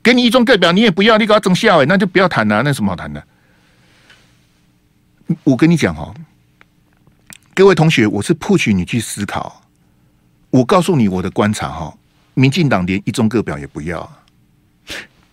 [0.03, 3.23] 给你一中各表，你也不要，你搞整笑哎，那就不要谈了，那什么好谈的？
[5.43, 6.13] 我跟你讲哦，
[7.55, 9.62] 各位同学，我是 push 你去思考。
[10.53, 11.91] 我告诉你我的观察哈，
[12.35, 14.07] 民进党连一中各表也不要，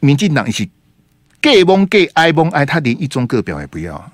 [0.00, 0.70] 民进党一起。
[1.42, 4.12] gay 崩 gay 哀崩哀，他连一中各表也不要，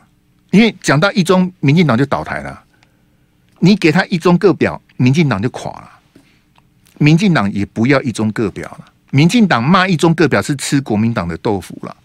[0.50, 2.60] 因为讲到一中，民进党就倒台了。
[3.60, 5.90] 你给他一中各表，民进党就垮了。
[6.98, 11.96] 民进党也不要一中各表了，民进党骂一中各表是吃国民党的豆腐了。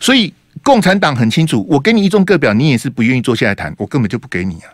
[0.00, 4.70] 所以共产党很清楚，我给你一中各表，你也是不愿意坐下来谈，我根本就不给你啊。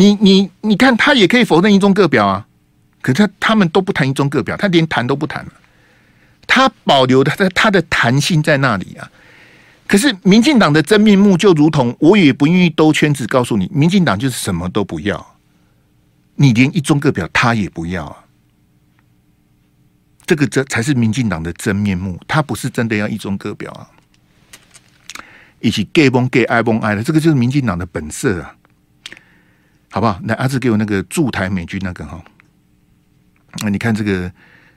[0.00, 2.46] 你你你看，他也可以否认一中各表啊，
[3.02, 5.52] 可是他他们都不谈一中各表，他连谈都不谈了，
[6.46, 9.10] 他保留的他的他的弹性在那里啊。
[9.86, 15.36] 可是民进党的真面目就如同我也不愿意兜圈子告诉你，民进党就是什么都不要，
[16.36, 18.24] 你连一中各表他也不要啊。
[20.24, 23.84] 这个这才是民进党的真面目，他不是真的要一中各表啊，
[25.60, 28.54] 一起 gay 崩 gay 爱崩爱的，这个就是民进党的本色啊，
[29.90, 30.20] 好不好？
[30.24, 32.22] 来，阿志给我那个驻台美军那个哈，
[33.62, 34.30] 那你看这个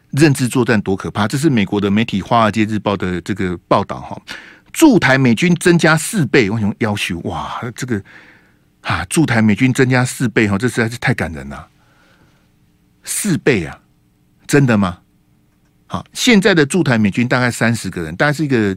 [0.09, 4.19] 认知作战多可怕，这是美国的媒体《华尔街日报》的这个报道哈。
[4.71, 7.19] 驻台美军增加四倍，我想要求？
[7.19, 8.01] 哇，这个
[8.81, 11.67] 啊，驻台美军增加四倍哈，这实在是太感人了。
[13.03, 13.79] 四倍啊，
[14.47, 14.97] 真的吗？
[15.85, 18.75] 好，现在的驻台美军大概三十个人，大概是一个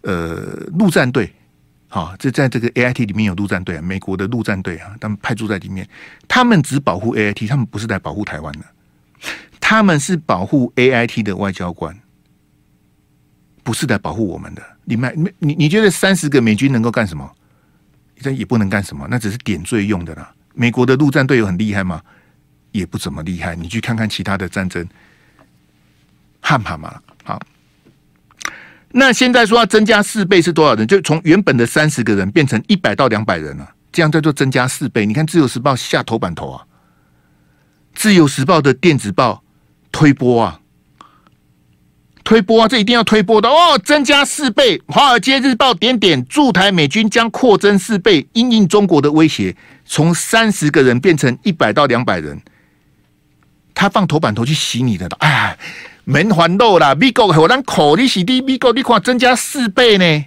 [0.00, 0.42] 呃
[0.76, 1.32] 陆战队。
[1.88, 5.88] 好，这在这个 A I T 里面有陆战队啊，美国的陆战队啊，他们派驻在里面，
[6.28, 8.64] 他们只保护 A I T，他们不是来保护台湾的，
[9.58, 11.98] 他们是保护 A I T 的外交官。
[13.64, 17.30] 不是来保护我们的，你们你你觉得三十个美军能够干什么？
[18.18, 20.34] 这也不能干什么，那只是点缀用的啦。
[20.54, 22.00] 美国的陆战队有很厉害吗？
[22.72, 23.54] 也不怎么厉害。
[23.54, 24.88] 你去看看其他的战争，
[26.40, 26.98] 汉怕嘛？
[28.92, 30.86] 那现在说要增加四倍是多少人？
[30.86, 35.04] 就从原本的三十个人变成一百到两百人了，这样叫做增加四倍。
[35.04, 36.64] 你看《自由时报》下头版头啊，
[37.94, 39.42] 《自由时报》的电子报
[39.92, 40.60] 推播啊。
[42.24, 43.78] 推播啊，这一定要推播的哦！
[43.82, 52.38] 增加四倍，《华尔街日报》点点驻台美军将扩增四倍，因应中国的威胁，从三十个人变成一百到两百人。
[53.74, 55.58] 他放头版头去洗你的，哎，
[56.08, 56.94] 门环肉啦！
[56.94, 60.24] 美国好难口你洗的，美国你看增加四倍呢，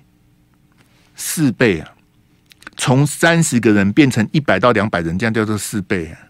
[1.16, 1.92] 四倍啊！
[2.78, 6.30] 从三十个人变成一百到两百人，这样叫做四倍啊！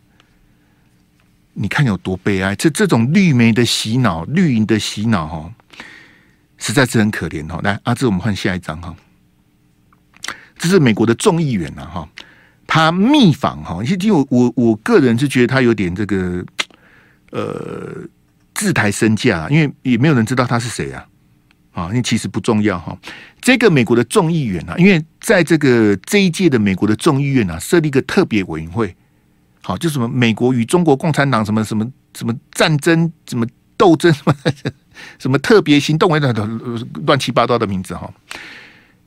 [1.54, 2.56] 你看有多悲哀？
[2.56, 5.54] 这这种绿媒的洗脑，绿营的洗脑，哈。
[6.58, 7.60] 实在是很可怜哈！
[7.62, 8.96] 来，阿志，我们换下一张哈。
[10.58, 12.08] 这是美国的众议员呐哈，
[12.66, 16.46] 他密访哈，其实我我我个人是觉得他有点这个
[17.32, 18.08] 呃
[18.62, 21.04] 自抬身价，因为也没有人知道他是谁啊
[21.74, 22.96] 啊，因为其实不重要哈。
[23.42, 28.96] 这个美国的众议员啊，因为在这个这一届的美国的众议院啊，设立一个特别委员会，
[29.64, 34.36] 好，就什么美国与中国共产党什么什么什么战争什么斗争什么。
[35.18, 36.44] 什么特别行动委员会
[37.08, 38.08] 乱七八糟的名字哈？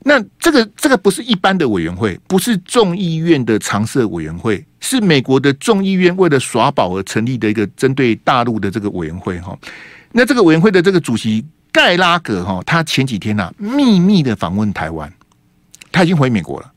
[0.07, 9.57] 那这个这个不是一般的委员会，不是众议院的常设委员会，是美国的众议院为了耍宝而成立的一个针对大陆的这个委员会哈。
[10.11, 15.11] 那这个委员会的这个主席盖拉格哈，他前几天呐、啊、秘密的访问台湾，
[15.91, 16.71] 他已经回美国了，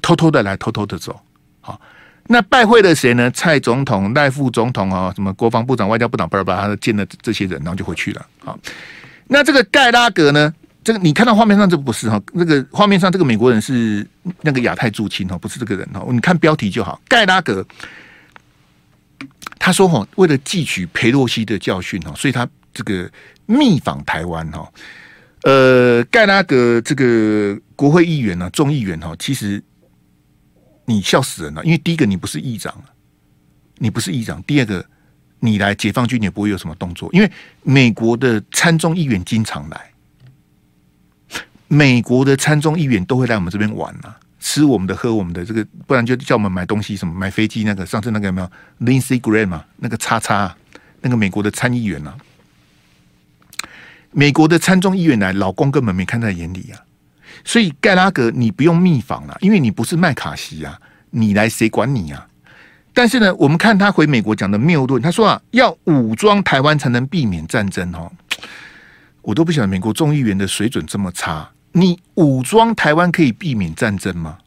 [0.00, 1.20] 偷偷的来，偷偷的走，
[1.60, 1.80] 好。
[2.28, 3.28] 那拜会了谁呢？
[3.32, 8.26] 蔡总统、赖副总统啊，什么国防部长、外交部长，巴拉巴拉，他见了这些人，然后就回去了。
[8.38, 8.56] 好，
[9.26, 10.54] 那这个盖拉格呢？
[10.86, 12.22] 这个你看到画面上这不是哈？
[12.32, 14.06] 那个画面上这个美国人是
[14.42, 16.06] 那个亚太驻青哦，不是这个人哦。
[16.12, 17.00] 你看标题就好。
[17.08, 17.66] 盖拉格
[19.58, 23.10] 他说哈，为了汲取裴洛西的教训哦，所以他这个
[23.46, 24.72] 密访台湾哈。
[25.42, 29.60] 呃，盖拉格这个国会议员呢，众议员哈，其实。
[30.88, 32.72] 你笑死人了，因为第一个你不是议长，
[33.78, 34.86] 你不是议长；第二个，
[35.40, 37.28] 你来解放军也不会有什么动作，因为
[37.64, 39.90] 美国的参众议员经常来，
[41.68, 48.50] 美国的参众议员都会来我们这边玩啊，吃我们的，喝我们的，这个不然就叫我们买东西，什么买飞机那个，上次那个有没有
[48.80, 49.64] Lindsey Graham 嘛？
[49.78, 50.54] 那个叉叉，
[51.00, 52.16] 那个美国的参议员啊，
[54.12, 56.80] 美国的参众议员来，老公根本没看在眼里啊。
[57.44, 62.26] 所以盖拉格，你不用密访了，因为你不是麦卡锡啊，你来谁管你啊？
[62.94, 68.10] 但是呢，我们看他回美国讲的谬论，他说啊，要武装台湾才能避免战争哦。
[69.20, 74.38] 我都不晓得美国众议员的水准这么差，你武装台湾可以避免战争吗？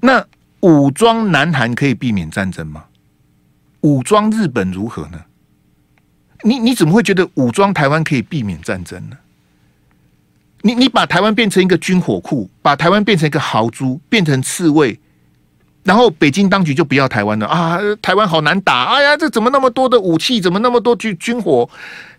[0.00, 0.26] 那
[0.62, 2.86] 武装南韩可以避免战争吗？
[3.82, 5.24] 武装日本如何呢？
[6.42, 9.16] 你你怎么会觉得武装台湾可以避免战争呢？
[10.62, 14.98] 你你把台湾变成一个军火库，把台湾变成一个豪猪，变成刺猬，
[15.88, 17.78] 然后北京当局就不要台湾了啊！
[18.02, 21.66] 台湾好难打，哎呀，这怎么那么多的武器，怎么那么多军军火？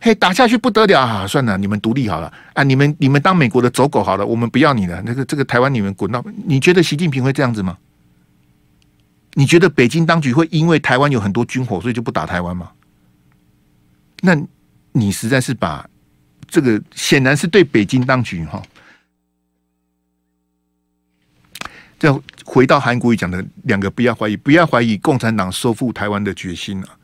[0.01, 1.27] 嘿，打下去不得了啊！
[1.27, 2.63] 算了，你们独立好了啊！
[2.63, 4.99] 你们你们当美国的走狗好了，我们不要你了。
[5.05, 7.77] 那个这个台湾你们滚到，你觉得习近平会这样子吗？
[9.35, 12.71] 你觉得北京当局会因为台湾有很多军火，所以就不打台湾吗？
[14.21, 14.35] 那
[14.93, 15.87] 你实在是把
[16.47, 18.63] 这个显然是对北京当局哈。
[21.99, 22.09] 再
[22.49, 26.97] 回到韩国瑜讲的两个，不要怀疑，不要怀疑共产党收复台湾的决心啊！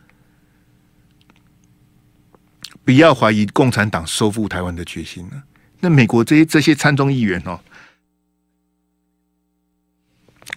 [2.83, 5.43] 不要怀疑共产党收复台湾的决心啊！
[5.81, 7.59] 那美国这些这些参众议员哦，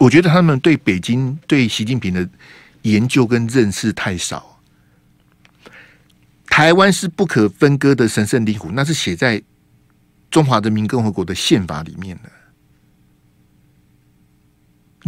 [0.00, 2.26] 我觉得他们对北京、对习近平的
[2.80, 4.58] 研究跟认识太少。
[6.46, 9.42] 台湾是不可分割的神圣领土，那是写在
[10.30, 12.30] 中华人民共和国的宪法里面的。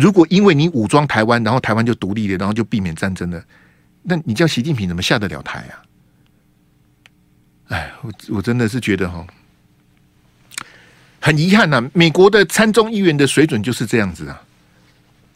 [0.01, 3.45] 如果因为你武装台湾，然后台湾就独立了，然后就避免战争了，
[4.03, 5.73] 那你叫习近平怎么下得了台啊？
[7.69, 9.27] 哎，我我真的是觉得哈，
[11.21, 14.43] 很遗憾呐、美国的参众议员的水准就是这样子啊，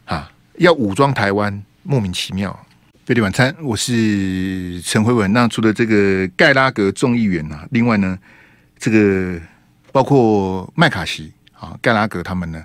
[0.05, 2.59] 啊，要武装台湾，莫名其妙。
[3.05, 5.31] 飞碟晚餐，我是陈辉文。
[5.31, 8.17] 那除了这个盖拉格众议员呢、啊，另外呢，
[8.79, 9.39] 这个
[9.91, 12.63] 包括麦卡锡啊，盖拉格他们呢？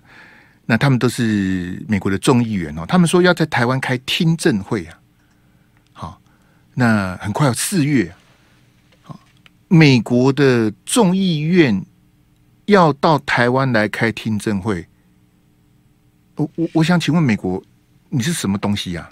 [0.70, 5.00] 那他们都是美国的众议员哦，他们说要在台湾开听证会啊，
[5.92, 6.22] 好，
[6.74, 8.14] 那很快要四月，
[9.02, 9.18] 好，
[9.66, 11.84] 美国的众议院
[12.66, 14.86] 要到台湾来开听证会，
[16.36, 17.60] 我我我想请问美国，
[18.08, 19.10] 你是什么东西呀？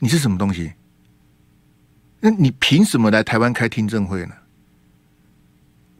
[0.00, 0.72] 你是什么东西？
[2.18, 4.34] 那你凭什么来台湾开听证会呢？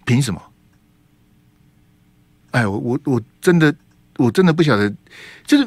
[0.04, 0.42] 凭什么？
[2.50, 3.72] 哎，我我我真的。
[4.18, 4.92] 我真的不晓得，
[5.46, 5.66] 就是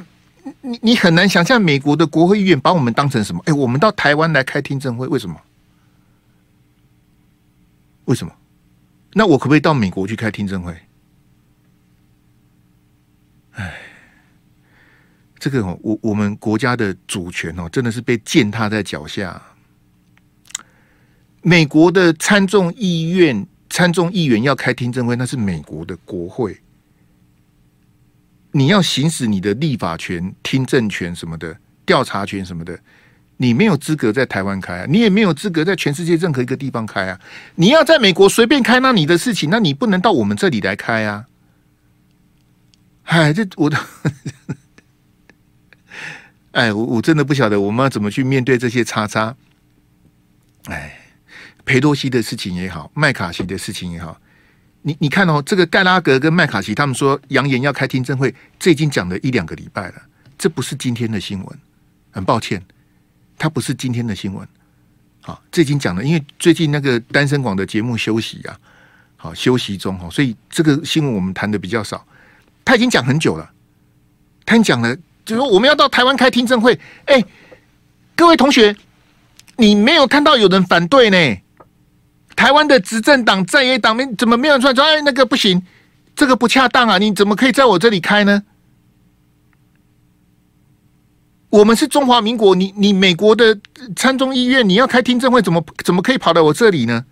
[0.62, 3.42] 你你很难想象美国的国会议员把我们当成什么？
[3.46, 5.36] 哎，我们到台湾来开听证会，为什么？
[8.06, 8.34] 为什么？
[9.14, 10.76] 那我可不可以到美国去开听证会？
[13.54, 13.74] 哎，
[15.40, 19.42] 这个哦，我我们国家的主权哦，真的是被践踏在脚下。
[21.42, 26.60] 美国的参众议院参众议员要开听证会，那是美国的国会。
[28.52, 32.78] 你要行使你的立法权、听证权什么的、调查权什么的，
[33.38, 37.20] 你没有资格在台湾开啊，你也没有资格在全世界任何一个地方开啊。
[37.56, 41.26] 你要在美国随便开，那你的事情，那你不能到我们这里来开啊。
[43.04, 43.78] 哎，这我的，
[46.52, 49.36] 哎，我我真的不晓得我们要怎么去面对这些叉叉。
[50.66, 51.00] 哎，
[51.66, 54.20] 裴多西的事情也好，麦卡锡的事情也好。
[54.84, 60.02] 你你看哦，这个盖拉格跟麦卡锡他们说扬言要开听证会，这已经讲了一两个礼拜了，
[60.38, 61.60] 这不是今天的新闻。
[62.12, 62.62] 很抱歉，
[63.38, 64.48] 它不是今天的新闻。
[65.22, 68.60] 好，这已经讲了，因为最近那个单身广的节目休息啊，
[69.16, 72.06] 好休息中哈，所以这个新闻我们谈的比较少。
[72.66, 73.50] 他已经讲很久了，
[74.46, 76.78] 他讲了，就是说我们要到台湾开听证会。
[77.06, 77.24] 哎，
[78.16, 78.76] 各位同学，
[79.58, 81.42] 你没有看到有人反对呢？
[82.42, 84.84] 台湾的执政党在野党们怎么没有人出来说？
[84.84, 85.62] 哎，那个不行，
[86.16, 86.98] 这个不恰当啊！
[86.98, 88.42] 你怎么可以在我这里开呢？
[91.52, 93.60] 我们是中华民国，你你美国的
[93.96, 97.06] 参众议院你要开听证会，怎么怎么可以跑到我这里呢？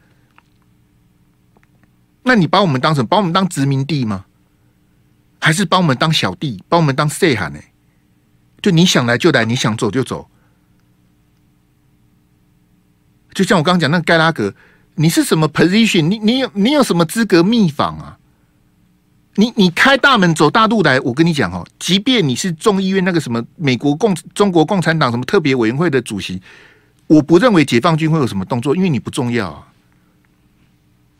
[2.23, 3.07] 那你把我们当什么？
[3.07, 4.25] 把我们当殖民地吗？
[5.39, 6.63] 还是把我们当小弟？
[6.67, 7.59] 把我们当细汉呢？
[8.63, 10.27] 就你想来就来，你想走就走。
[13.35, 14.55] 就像我刚刚讲那个盖拉格。
[15.01, 16.09] 你是什么 position？
[16.09, 18.17] 你你有你有什么资格密访啊？
[19.35, 26.41] 你你开大门走大路来，我跟你讲哦，即便你是众议院那个什么美国共中国共产党什么特别委员会的主席，
[27.07, 29.67] 我不认为解放军会有什么动作，因为你不重要啊，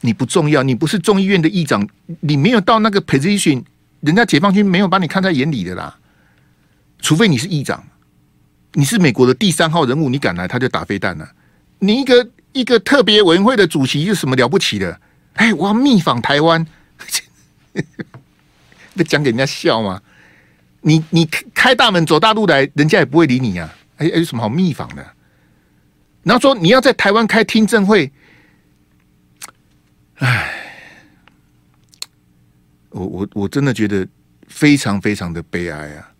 [0.02, 1.88] 你不重要，你不是众议院的议长，
[2.20, 3.64] 你没有到那个 position，
[4.02, 5.98] 人家解放军没有把你看在眼里的啦，
[7.00, 7.82] 除非你是议长，
[8.74, 11.30] 你是美国的第三号人物，你敢来他就打飞弹了，
[11.80, 12.28] 你一个。
[12.54, 15.00] 一个特别委员会的主席有什么了不起的？
[15.34, 16.66] 哎，我要密访台湾，
[18.94, 20.02] 那讲给人家笑吗？
[20.82, 23.98] 你你开大门走大路来，人家也不会理你呀、啊。
[23.98, 25.06] 哎，有什么好密访的？
[26.24, 28.12] 然后说你要在台湾开听证会，
[30.16, 30.54] 哎，
[32.90, 34.08] 我我我真的觉得
[34.48, 36.12] 非常非常的悲哀啊！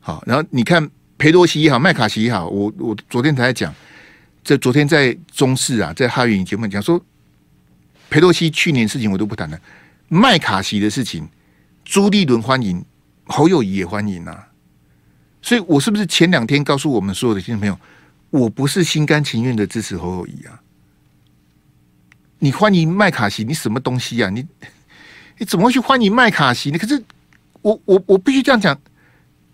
[0.00, 3.74] 好，然后你看裴多西也好，麦卡锡也好，我我昨天才讲。
[4.44, 7.00] 这昨天在中视啊，在哈元节目讲说，
[8.10, 9.58] 裴洛西去年事情我都不谈了，
[10.08, 11.28] 麦卡锡的事情，
[11.84, 12.84] 朱立伦欢迎，
[13.26, 14.48] 侯友谊也欢迎啊，
[15.40, 17.78] 所以我是不是前两天告诉我们所有的听众朋友，
[18.30, 20.60] 我不是心甘情愿的支持侯友谊啊？
[22.40, 24.28] 你欢迎麦卡锡，你什么东西啊？
[24.28, 24.44] 你
[25.38, 26.72] 你怎么会去欢迎麦卡锡？
[26.72, 27.00] 呢可是
[27.60, 28.76] 我我我必须这样讲，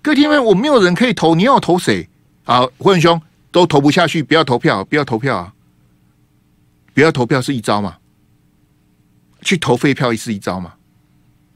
[0.01, 2.09] 各位听众，我没有人可以投，你要投谁？
[2.45, 3.21] 啊，胡文兄
[3.51, 5.55] 都投不下去，不要投票，不要投票啊！
[6.95, 7.99] 不要投票是一招嘛？
[9.43, 10.75] 去投废票是一招嘛？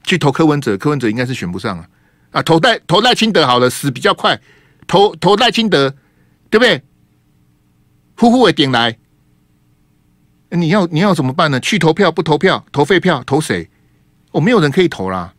[0.03, 1.89] 去投柯文哲，柯文哲应该是选不上啊！
[2.31, 4.41] 啊，投赖投赖清德好了，死比较快，
[4.87, 5.95] 投投赖清德，
[6.49, 6.81] 对不对？
[8.15, 8.97] 呼呼的点来，
[10.49, 11.59] 你要你要怎么办呢？
[11.59, 13.69] 去投票不投票，投废票，投谁？
[14.31, 15.33] 我、哦、没有人可以投啦！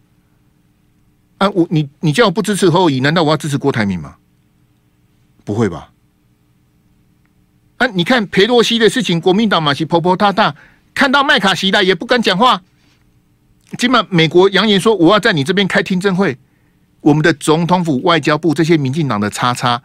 [1.38, 4.16] 啊，我你你叫我不支持侯友宜，难道我要支持郭台铭吗？
[5.44, 5.93] 不会吧？
[7.88, 10.54] 你看裴洛西的事情，国民党马西婆婆大大
[10.94, 12.62] 看到麦卡锡来也不敢讲话。
[13.76, 16.38] 今晚美国扬言说，我要在你这边开听证会。
[17.00, 19.82] 我们的总统府、外交部这些民进党的叉叉，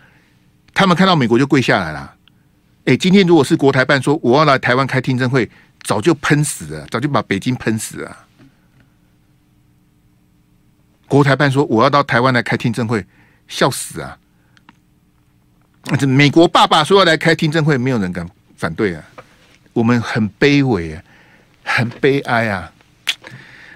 [0.73, 2.15] 他们看到美国就跪下来了。
[2.85, 5.49] 哎，今天如果是国台办说我要来台湾开听证会，
[5.83, 8.17] 早就喷死了，早就把北京喷死了。
[11.07, 13.05] 国台办说我要到台湾来开听证会，
[13.47, 14.17] 笑死啊！
[15.97, 18.27] 这美国爸爸说要来开听证会，没有人敢
[18.57, 19.03] 反对啊。
[19.73, 21.01] 我们很卑微啊，
[21.63, 22.71] 很悲哀啊。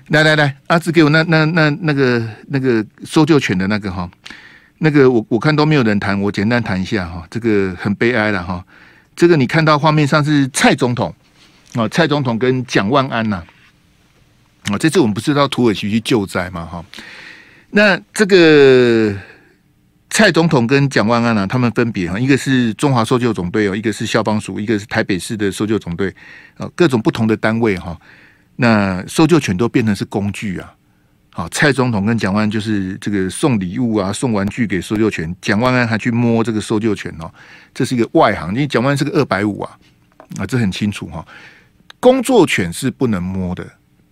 [0.09, 4.09] 来来来，阿志给我那那那那个那个搜救犬的那个哈，
[4.79, 7.25] 那个我我看都没有人谈，我简单谈一下哈。
[7.31, 8.63] 这个很悲哀了哈。
[9.15, 11.13] 这个你看到画面上是蔡总统
[11.75, 13.41] 啊，蔡总统跟蒋万安呐
[14.71, 16.83] 啊，这次我们不是到土耳其去救灾嘛哈。
[17.69, 19.15] 那这个
[20.13, 26.13] 蔡总统跟蒋万安呢，他们分别哈，一个是中华搜救总队哦，一个是消防署，一个是台北市的搜救总队
[26.55, 27.99] 啊，各种不同的单位哈。
[28.57, 30.71] 那搜救犬都变成是工具啊！
[31.31, 37.33] 好，蔡总统跟蒋万安就是这个送礼物啊，送玩具给搜救犬，蒋万安还去摸这个搜救犬哦，
[37.73, 39.75] 这是一个外行，因为蒋万安是个二百五啊，
[40.37, 41.25] 啊，这很清楚哈。
[41.99, 43.67] 工作犬是不能摸的，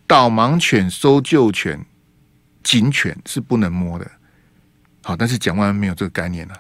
[0.08, 1.86] 导盲犬、搜救犬、
[2.64, 4.12] 警犬是不能摸的。
[5.02, 6.56] 好，但是蒋万安没有这个概念啊。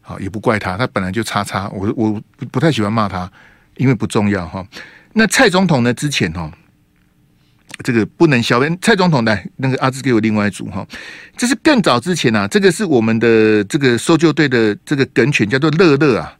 [0.00, 3.30] 好，也不怪他，他本来就叉叉，我我不太喜欢骂他，
[3.76, 4.66] 因为不重要哈。
[5.12, 5.92] 那蔡总统呢？
[5.94, 6.50] 之前哈。
[7.82, 10.86] 这个不能消蔡总统来，那个阿志给我另外一组哈，
[11.34, 16.36] 这是更早之前啊，这个是我们的这个搜救队的这个梗犬叫做乐乐啊，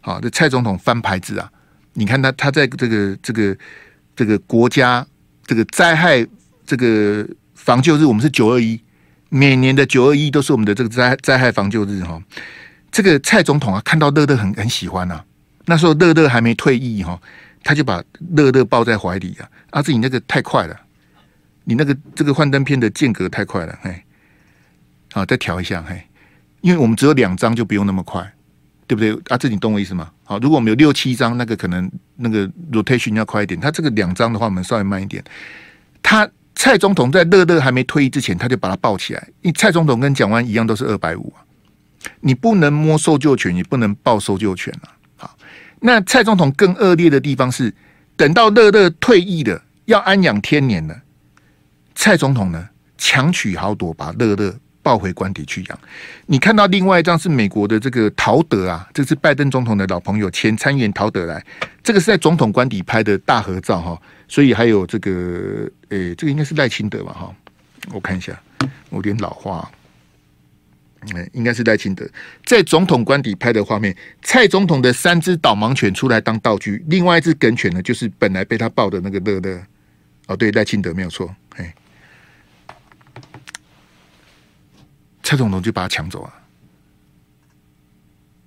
[0.00, 1.48] 好，这蔡总统翻牌子啊，
[1.92, 3.56] 你看他他在这个这个
[4.16, 5.06] 这个国家
[5.46, 6.26] 这个灾害
[6.66, 7.24] 这个
[7.54, 8.80] 防救日，我们是九二一，
[9.30, 12.22] 每年的九二一都是我们的这个灾灾害防救日哈，
[12.92, 15.24] 这个蔡总统啊看到乐乐很很喜欢呐，
[15.64, 17.18] 那时候乐乐还没退役哈。
[17.62, 18.02] 他就把
[18.34, 19.44] 乐乐抱在怀里啊！
[19.72, 20.74] 阿志，你那个太快了，
[21.64, 24.02] 你那个这个幻灯片的间隔太快了，嘿，
[25.12, 26.02] 好，再调一下，嘿，
[26.62, 28.32] 因为我们只有两张，就不用那么快，
[28.86, 29.14] 对不对？
[29.28, 30.10] 阿志，你懂我意思吗？
[30.24, 33.60] 好，如果我们有六七张，那个可能那个 rotation 要快一点。
[33.60, 35.22] 他这个两张的话，我们稍微慢一点。
[36.02, 36.26] 他
[36.62, 39.28] 蔡总统在乐乐还没退役之前，他就把他抱起来。
[39.40, 41.40] 因为蔡总统跟蒋万一样，都是二百五啊，
[42.20, 44.70] 你不能摸搜救犬，也不能抱搜救犬
[45.16, 45.30] 啊。
[45.80, 47.74] 那蔡总统更恶劣的地方是，
[48.14, 50.94] 等到乐乐退役了，要安养天年了，
[51.94, 55.78] 蔡总统呢强取豪夺，把乐乐抱回官邸去养。
[56.26, 61.42] 你看到另外一张是美国的这个陶德啊，这是拜登总统的老朋友，前参议员陶德来，
[61.82, 67.34] 这个是在总统官邸拍的大合照哈，所以还有这个，诶、这个应该是赖清德吧哈，
[67.92, 68.40] 我看一下，
[68.88, 69.68] 我有点老化。
[71.16, 72.06] 哎，应该是赖清德
[72.44, 73.96] 在总统官邸拍的画面。
[74.22, 79.60] 蔡总统的三只导盲犬出来当道具，另外一只梗犬呢，就是本来被他抱的那个乐乐。
[80.26, 81.34] 哦，对，赖清德没有错。
[81.56, 81.74] 哎，
[85.24, 86.32] 蔡总统就把他抢走了。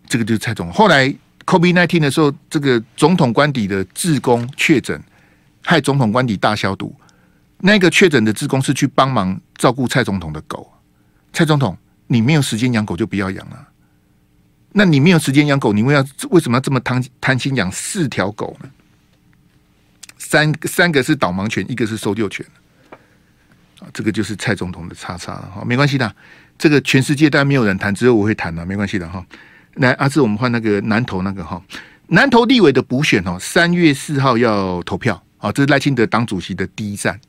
[0.08, 0.72] 这个就是蔡总。
[0.72, 1.14] 后来
[1.46, 5.02] COVID-19 的时候，这个总统官邸的志工确诊，
[5.64, 6.95] 害总统官邸大消毒。
[7.59, 10.72] 那个确诊的志工是去帮忙照顾蔡总统的狗。
[11.32, 11.78] 蔡总统。
[12.05, 13.68] 你没有时间养狗就不要养了。
[14.74, 18.70] 那你没有时间养狗，你为要为什么要这么贪贪心养四条狗呢？
[20.18, 22.45] 三三个是导盲犬，一个是搜救犬。
[23.80, 26.16] 啊，这个就是蔡总统的叉叉了哈，没关系的。
[26.57, 29.26] 这个全世界当然没有人谈，只有我会谈了，没关系的哈。
[29.76, 31.59] 来，阿志，我们换那个南投那个哈，
[32.07, 37.20] 南投立委的补选哦，三月四号要投票啊，这是赖清德党主席的第一站，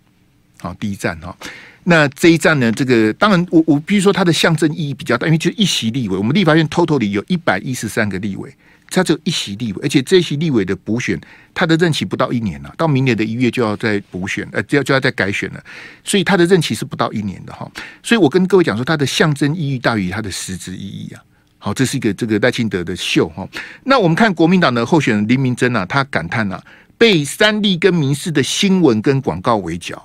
[0.60, 1.36] 好，第一站哈。
[1.82, 2.70] 那这一站呢？
[2.70, 8.54] 这个当然我，我我比如说它的象征意义比较大，因为就一席立委，我们立法院 total 里有一百一十三个立委，
[8.88, 11.20] 它只有一席立委，而且这一席立委的补选，
[11.52, 15.60] 它的任期不到一年了，到明年的一月就要再补选，呃，就要就要再改选了，
[16.04, 17.68] 所以它的任期是不到一年的哈。
[18.00, 21.20] 所以我跟各位讲说，它的象征意义大于它的实质意义啊。
[21.58, 23.48] 好，这是一个这个赖清德的秀哈。
[23.84, 26.62] 那我们看国民党的候选人林明珍啊，他感叹啊，
[26.96, 30.02] 被三立跟民视的新闻跟广告围剿。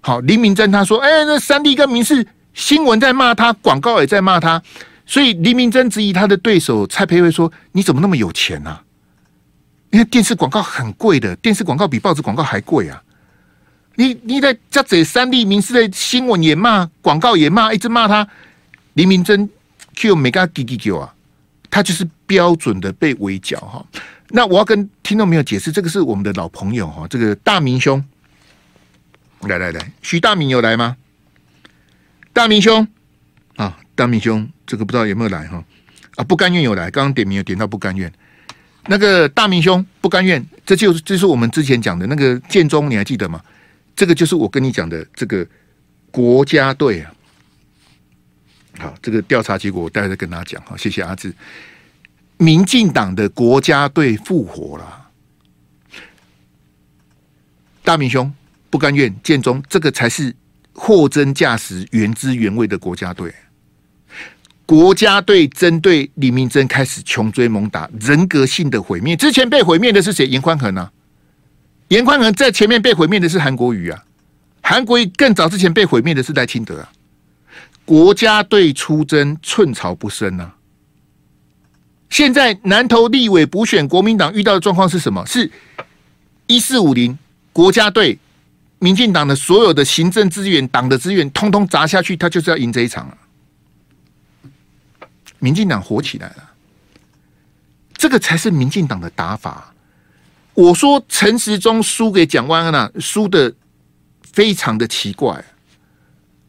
[0.00, 4.60] 好，林明珍他说：“哎、那三立跟民视新闻在骂他，广告也在骂他，
[5.06, 8.82] 所以黎明真质疑他的对手蔡培慧说：“你怎么那么有钱啊？
[9.90, 13.02] 因为电视广告很贵的，电视广告比报纸广告还贵啊！
[13.94, 18.26] 你你在这这三立民视的新闻也骂，广告也骂，一直骂他。
[18.94, 19.48] 黎明真
[19.94, 21.14] Q 没跟他给给给啊，
[21.70, 23.84] 他就是标准的被围剿哈。
[24.34, 28.02] 那我要跟听众朋友解释，这个是我们的老朋友哈，这个大明兄，
[29.42, 30.96] 来来来，徐大明有来吗？”
[32.32, 32.88] 大明兄
[33.56, 35.62] 啊，大明兄，这个不知道有没有来哈？
[36.16, 38.10] 啊，不甘愿有来，刚刚点名有点到不甘愿。
[38.86, 43.38] 那个大明兄不甘愿，这就是这是我们之前讲的那个建中，你还记得吗？
[43.94, 45.46] 这个就是我跟你讲的这个
[46.10, 47.12] 国家队啊。
[48.78, 50.62] 好，这个调查结果我待会再跟大家讲。
[50.64, 51.34] 好，谢谢阿志。
[52.42, 55.08] 民进党的国家队复活了，
[57.84, 58.32] 大明兄
[58.68, 60.34] 不甘愿，建中这个才是。
[60.74, 63.30] 货真价实、原汁原味的国家队，
[64.64, 69.14] 国家队针对李明珍开始穷追猛打，人格性的毁灭。
[69.14, 70.26] 之前被毁灭的是谁？
[70.26, 70.90] 严宽恒啊，
[71.88, 74.02] 严宽恒在前面被毁灭的是韩国瑜啊，
[74.62, 76.90] 韩国瑜更早之前被毁灭的是赖清德啊。
[77.84, 80.56] 国家队出征，寸草不生啊！
[82.12, 85.24] 现在南投立委补选，国民党遇到的状况是什么？
[85.24, 85.50] 是
[86.46, 87.18] 一四五零
[87.54, 88.18] 国家队。
[88.78, 93.16] 民进党的所有的行政资源、党的资源，通通砸下去，他就是要赢这一场了。
[95.38, 96.50] 民进党火起来了，
[97.94, 99.72] 这个才是民进党的打法。
[100.52, 103.54] 我说陈时中输给蒋万安了，输的
[104.32, 105.42] 非常的奇怪。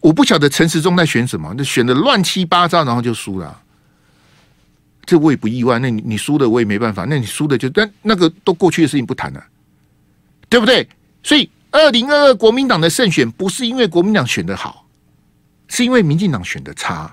[0.01, 3.61] 我不晓得陈时中在选什么，就选的乱七八糟，然后就输了。
[5.05, 5.79] 这我也不意外。
[5.79, 7.05] 那你你输的我也没办法。
[7.05, 9.43] 那你输的就但那个都过去的事情不谈了，
[10.49, 10.87] 对不对？
[11.23, 11.49] 所以。
[11.75, 14.85] 二零二二国民党的胜选不是因为国民党选得好，
[15.67, 17.11] 是因为民进党选的差。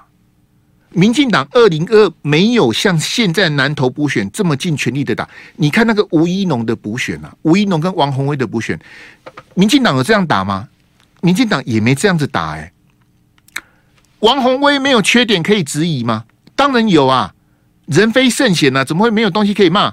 [0.91, 5.27] 民进党二零二二没有像现在南投补选这么尽全力的打。
[5.57, 8.79] 你看那个吴一农的补选啊，吴一农跟王宏威的补选，
[9.55, 10.69] 民进党有这样打吗？
[11.23, 12.71] 民进党也没这样子打哎。
[14.19, 16.27] 王宏威没有缺点可以质疑吗？
[16.55, 17.35] 当然有啊，
[17.91, 19.93] 人非圣贤呐，怎么会没有东西可以骂？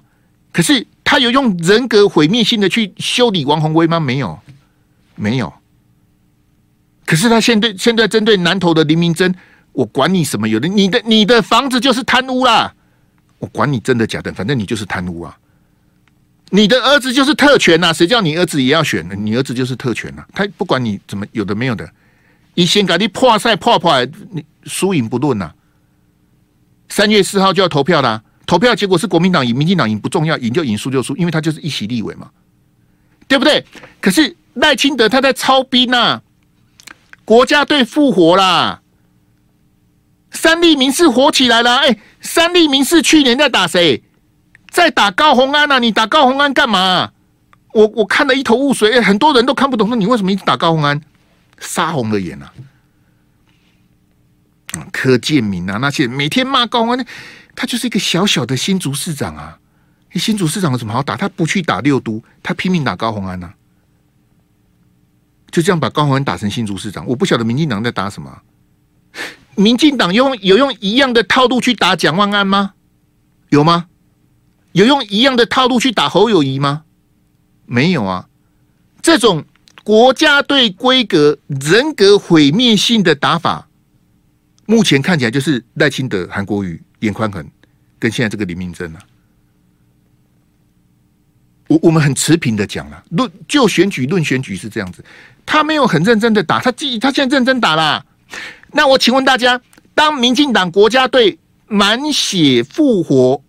[0.54, 4.00] 可是他有用人格毁灭性的去修理王鸿薇吗？
[4.00, 4.40] 没有。
[5.20, 5.52] 没有，
[7.04, 9.34] 可是他现对现在针对南投的林明珍，
[9.72, 12.72] 我管你什么有的，你的你的房子就是贪污啦，
[13.40, 15.36] 我管你真的假的，反正你就是贪污啊。
[16.52, 19.16] 你的儿子就是特权呐，谁叫你儿子也要选呢？
[19.18, 21.90] 你儿子就是特权呐，他不管你怎么有的没有的，
[22.54, 25.52] 以前赶紧破赛破破，你输赢不论呐。
[26.90, 32.30] 三月四号就要投票啦，投票结果是国民党赢，民进党赢不重要，赢就赢，输就输，因为他就是一席立委嘛，
[33.28, 33.66] 对不对？
[34.02, 34.36] 可是。
[34.58, 36.20] 赖清德他在操兵呐，
[37.24, 38.82] 国家队复活啦，
[40.32, 41.78] 三立民视火起来了。
[41.78, 44.02] 哎，三立民视去年在打谁？
[44.72, 45.78] 在打高虹安呐？
[45.78, 47.12] 你打高虹安干嘛？
[47.76, 51.00] 我我看的一头雾水，很多人都看不懂，说你为什么一直打高虹安？
[51.60, 52.52] 杀红了眼啊！
[54.92, 57.06] 柯建铭啊，那些每天骂高虹安，
[57.56, 59.60] 他就是一个小小的新竹市长啊。
[60.14, 61.16] 新竹市长有什么好打？
[61.16, 63.54] 他不去打六都，他拼命打高虹安呐。
[65.52, 68.42] 就这样把高虹安打成新竹市长，我不晓得民进党在打什么。
[69.56, 72.74] 民进党用有用一样的套路去打蒋万安吗？
[73.50, 73.88] 有吗？
[74.72, 76.84] 有用一样的套路去打侯友宜吗？
[77.66, 78.28] 没有啊。
[79.02, 79.46] 这种
[79.84, 83.67] 国家队规格、人格毁灭性的打法，
[84.68, 87.50] 目前看起来就是赖清德、韩国瑜、眼宽很
[87.98, 89.00] 跟现在这个李明珍啊。
[91.68, 95.04] 我我们很持平的讲了，论就选举论选举是这样子。
[95.46, 98.06] 他没有很认真的打，他自己他现在认真打啦。
[98.72, 99.60] 那我请问大家，
[99.96, 103.42] 当民进党国家队满血复活，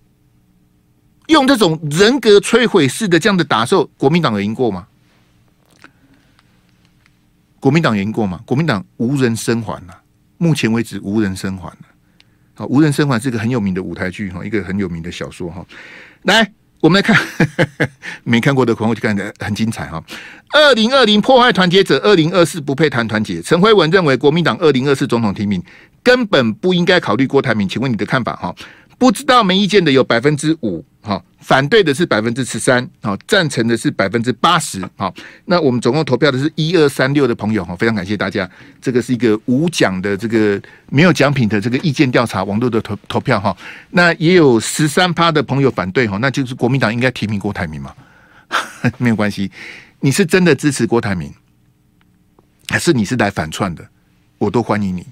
[1.27, 4.87] 用这种人格摧毁式的这样的打的时候，国民党有赢过吗？
[7.61, 8.41] 国民党赢过吗？
[8.47, 9.95] 国民党无人生还呐，
[10.39, 11.70] 目前为止无人生还。
[12.55, 15.64] 好，无人生还是个很有名的舞台剧哈，一个很有名的小说哈。
[16.22, 16.51] 来。
[16.80, 17.20] 我们来看
[18.22, 20.01] 没看过的朋友就看的很精彩哈。
[20.53, 23.43] 二零二零破坏团结者，二零二四不配谈团结。
[23.43, 25.61] 陈辉文认为国民党二零二四总统提名
[26.05, 28.55] 根本不应该考虑郭台铭，请问你的看法哈？
[28.99, 38.51] 不知道没意见的有百分之五，好，反对的是百分之十三，好，赞成的是百分之八十，好，那我们总共投票的是一二三六的朋友哈，非常感谢大家，
[38.82, 43.57] 这个是一个无奖的这个没有奖品的这个意见调查网络的投投票哈，
[43.90, 47.94] 那也有十三趴的朋友反对哈，那就是国民党应该提名郭台铭嘛，
[48.99, 49.49] 没有关系，
[50.01, 51.32] 你是真的支持郭台铭，
[52.68, 53.88] 还是你是来反串的，
[54.38, 55.07] 我都欢迎你。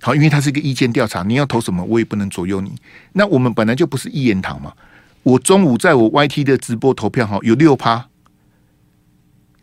[0.00, 2.72] 好，因为它是一个意见调查，你要投什么，我也不能左右你。
[3.12, 4.72] 那我们本来就不是一言堂嘛。
[5.22, 8.06] 我中午在我 YT 的直播投票，哈，有六趴，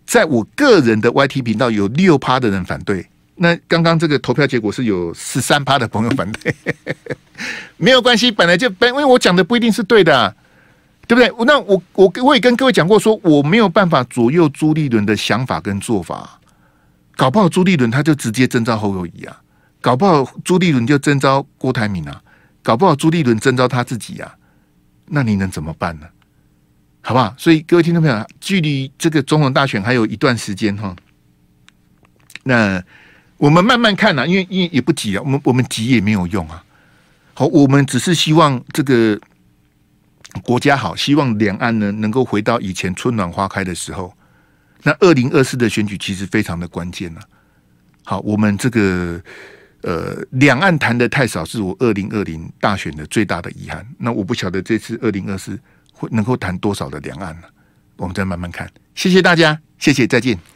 [0.05, 3.07] 在我个人的 YT 频道有六趴的人反对。
[3.35, 6.53] 那刚刚这个投票结果是有十三趴的朋友反对，
[7.77, 10.35] 没有关系，本来就本因为我讲的不一定是对的，
[11.07, 11.45] 对不对？
[11.45, 16.39] 那我我我也跟各位讲过，说我没有办法左右朱立伦的想法跟做法，
[17.15, 19.41] 搞不好朱立伦他就直接征召侯友谊啊，
[19.83, 22.23] 搞不好朱立伦就征召郭台铭啊，
[22.63, 24.33] 搞不好朱立伦征召他自己啊，
[25.07, 26.07] 那你能怎么办呢？
[27.01, 27.35] 好不好？
[27.37, 30.95] 所以各位听众朋友，距离这个总统大选还有一段时间哈，
[32.43, 32.81] 那。
[33.37, 36.63] 我们慢慢看呐、因为因为也不急啊，我们我们急也没有用啊。
[37.33, 39.19] 好，我们只是希望这个
[40.43, 44.15] 国家好，希望两岸呢能够回到以前春暖花开的时候。
[44.83, 47.27] 那二零二四的选举其实非常的关键呐、啊。
[48.05, 49.21] 好，我们这个
[49.83, 53.85] 呃两岸谈的太少，是我二零二零大选的最大的遗憾。
[53.97, 55.57] 那我不晓得这次二零二四
[55.93, 57.47] 会能够谈多少的两岸呢、
[57.97, 58.69] 我们再慢慢看。
[58.95, 60.52] 谢谢大家，谢谢，再见。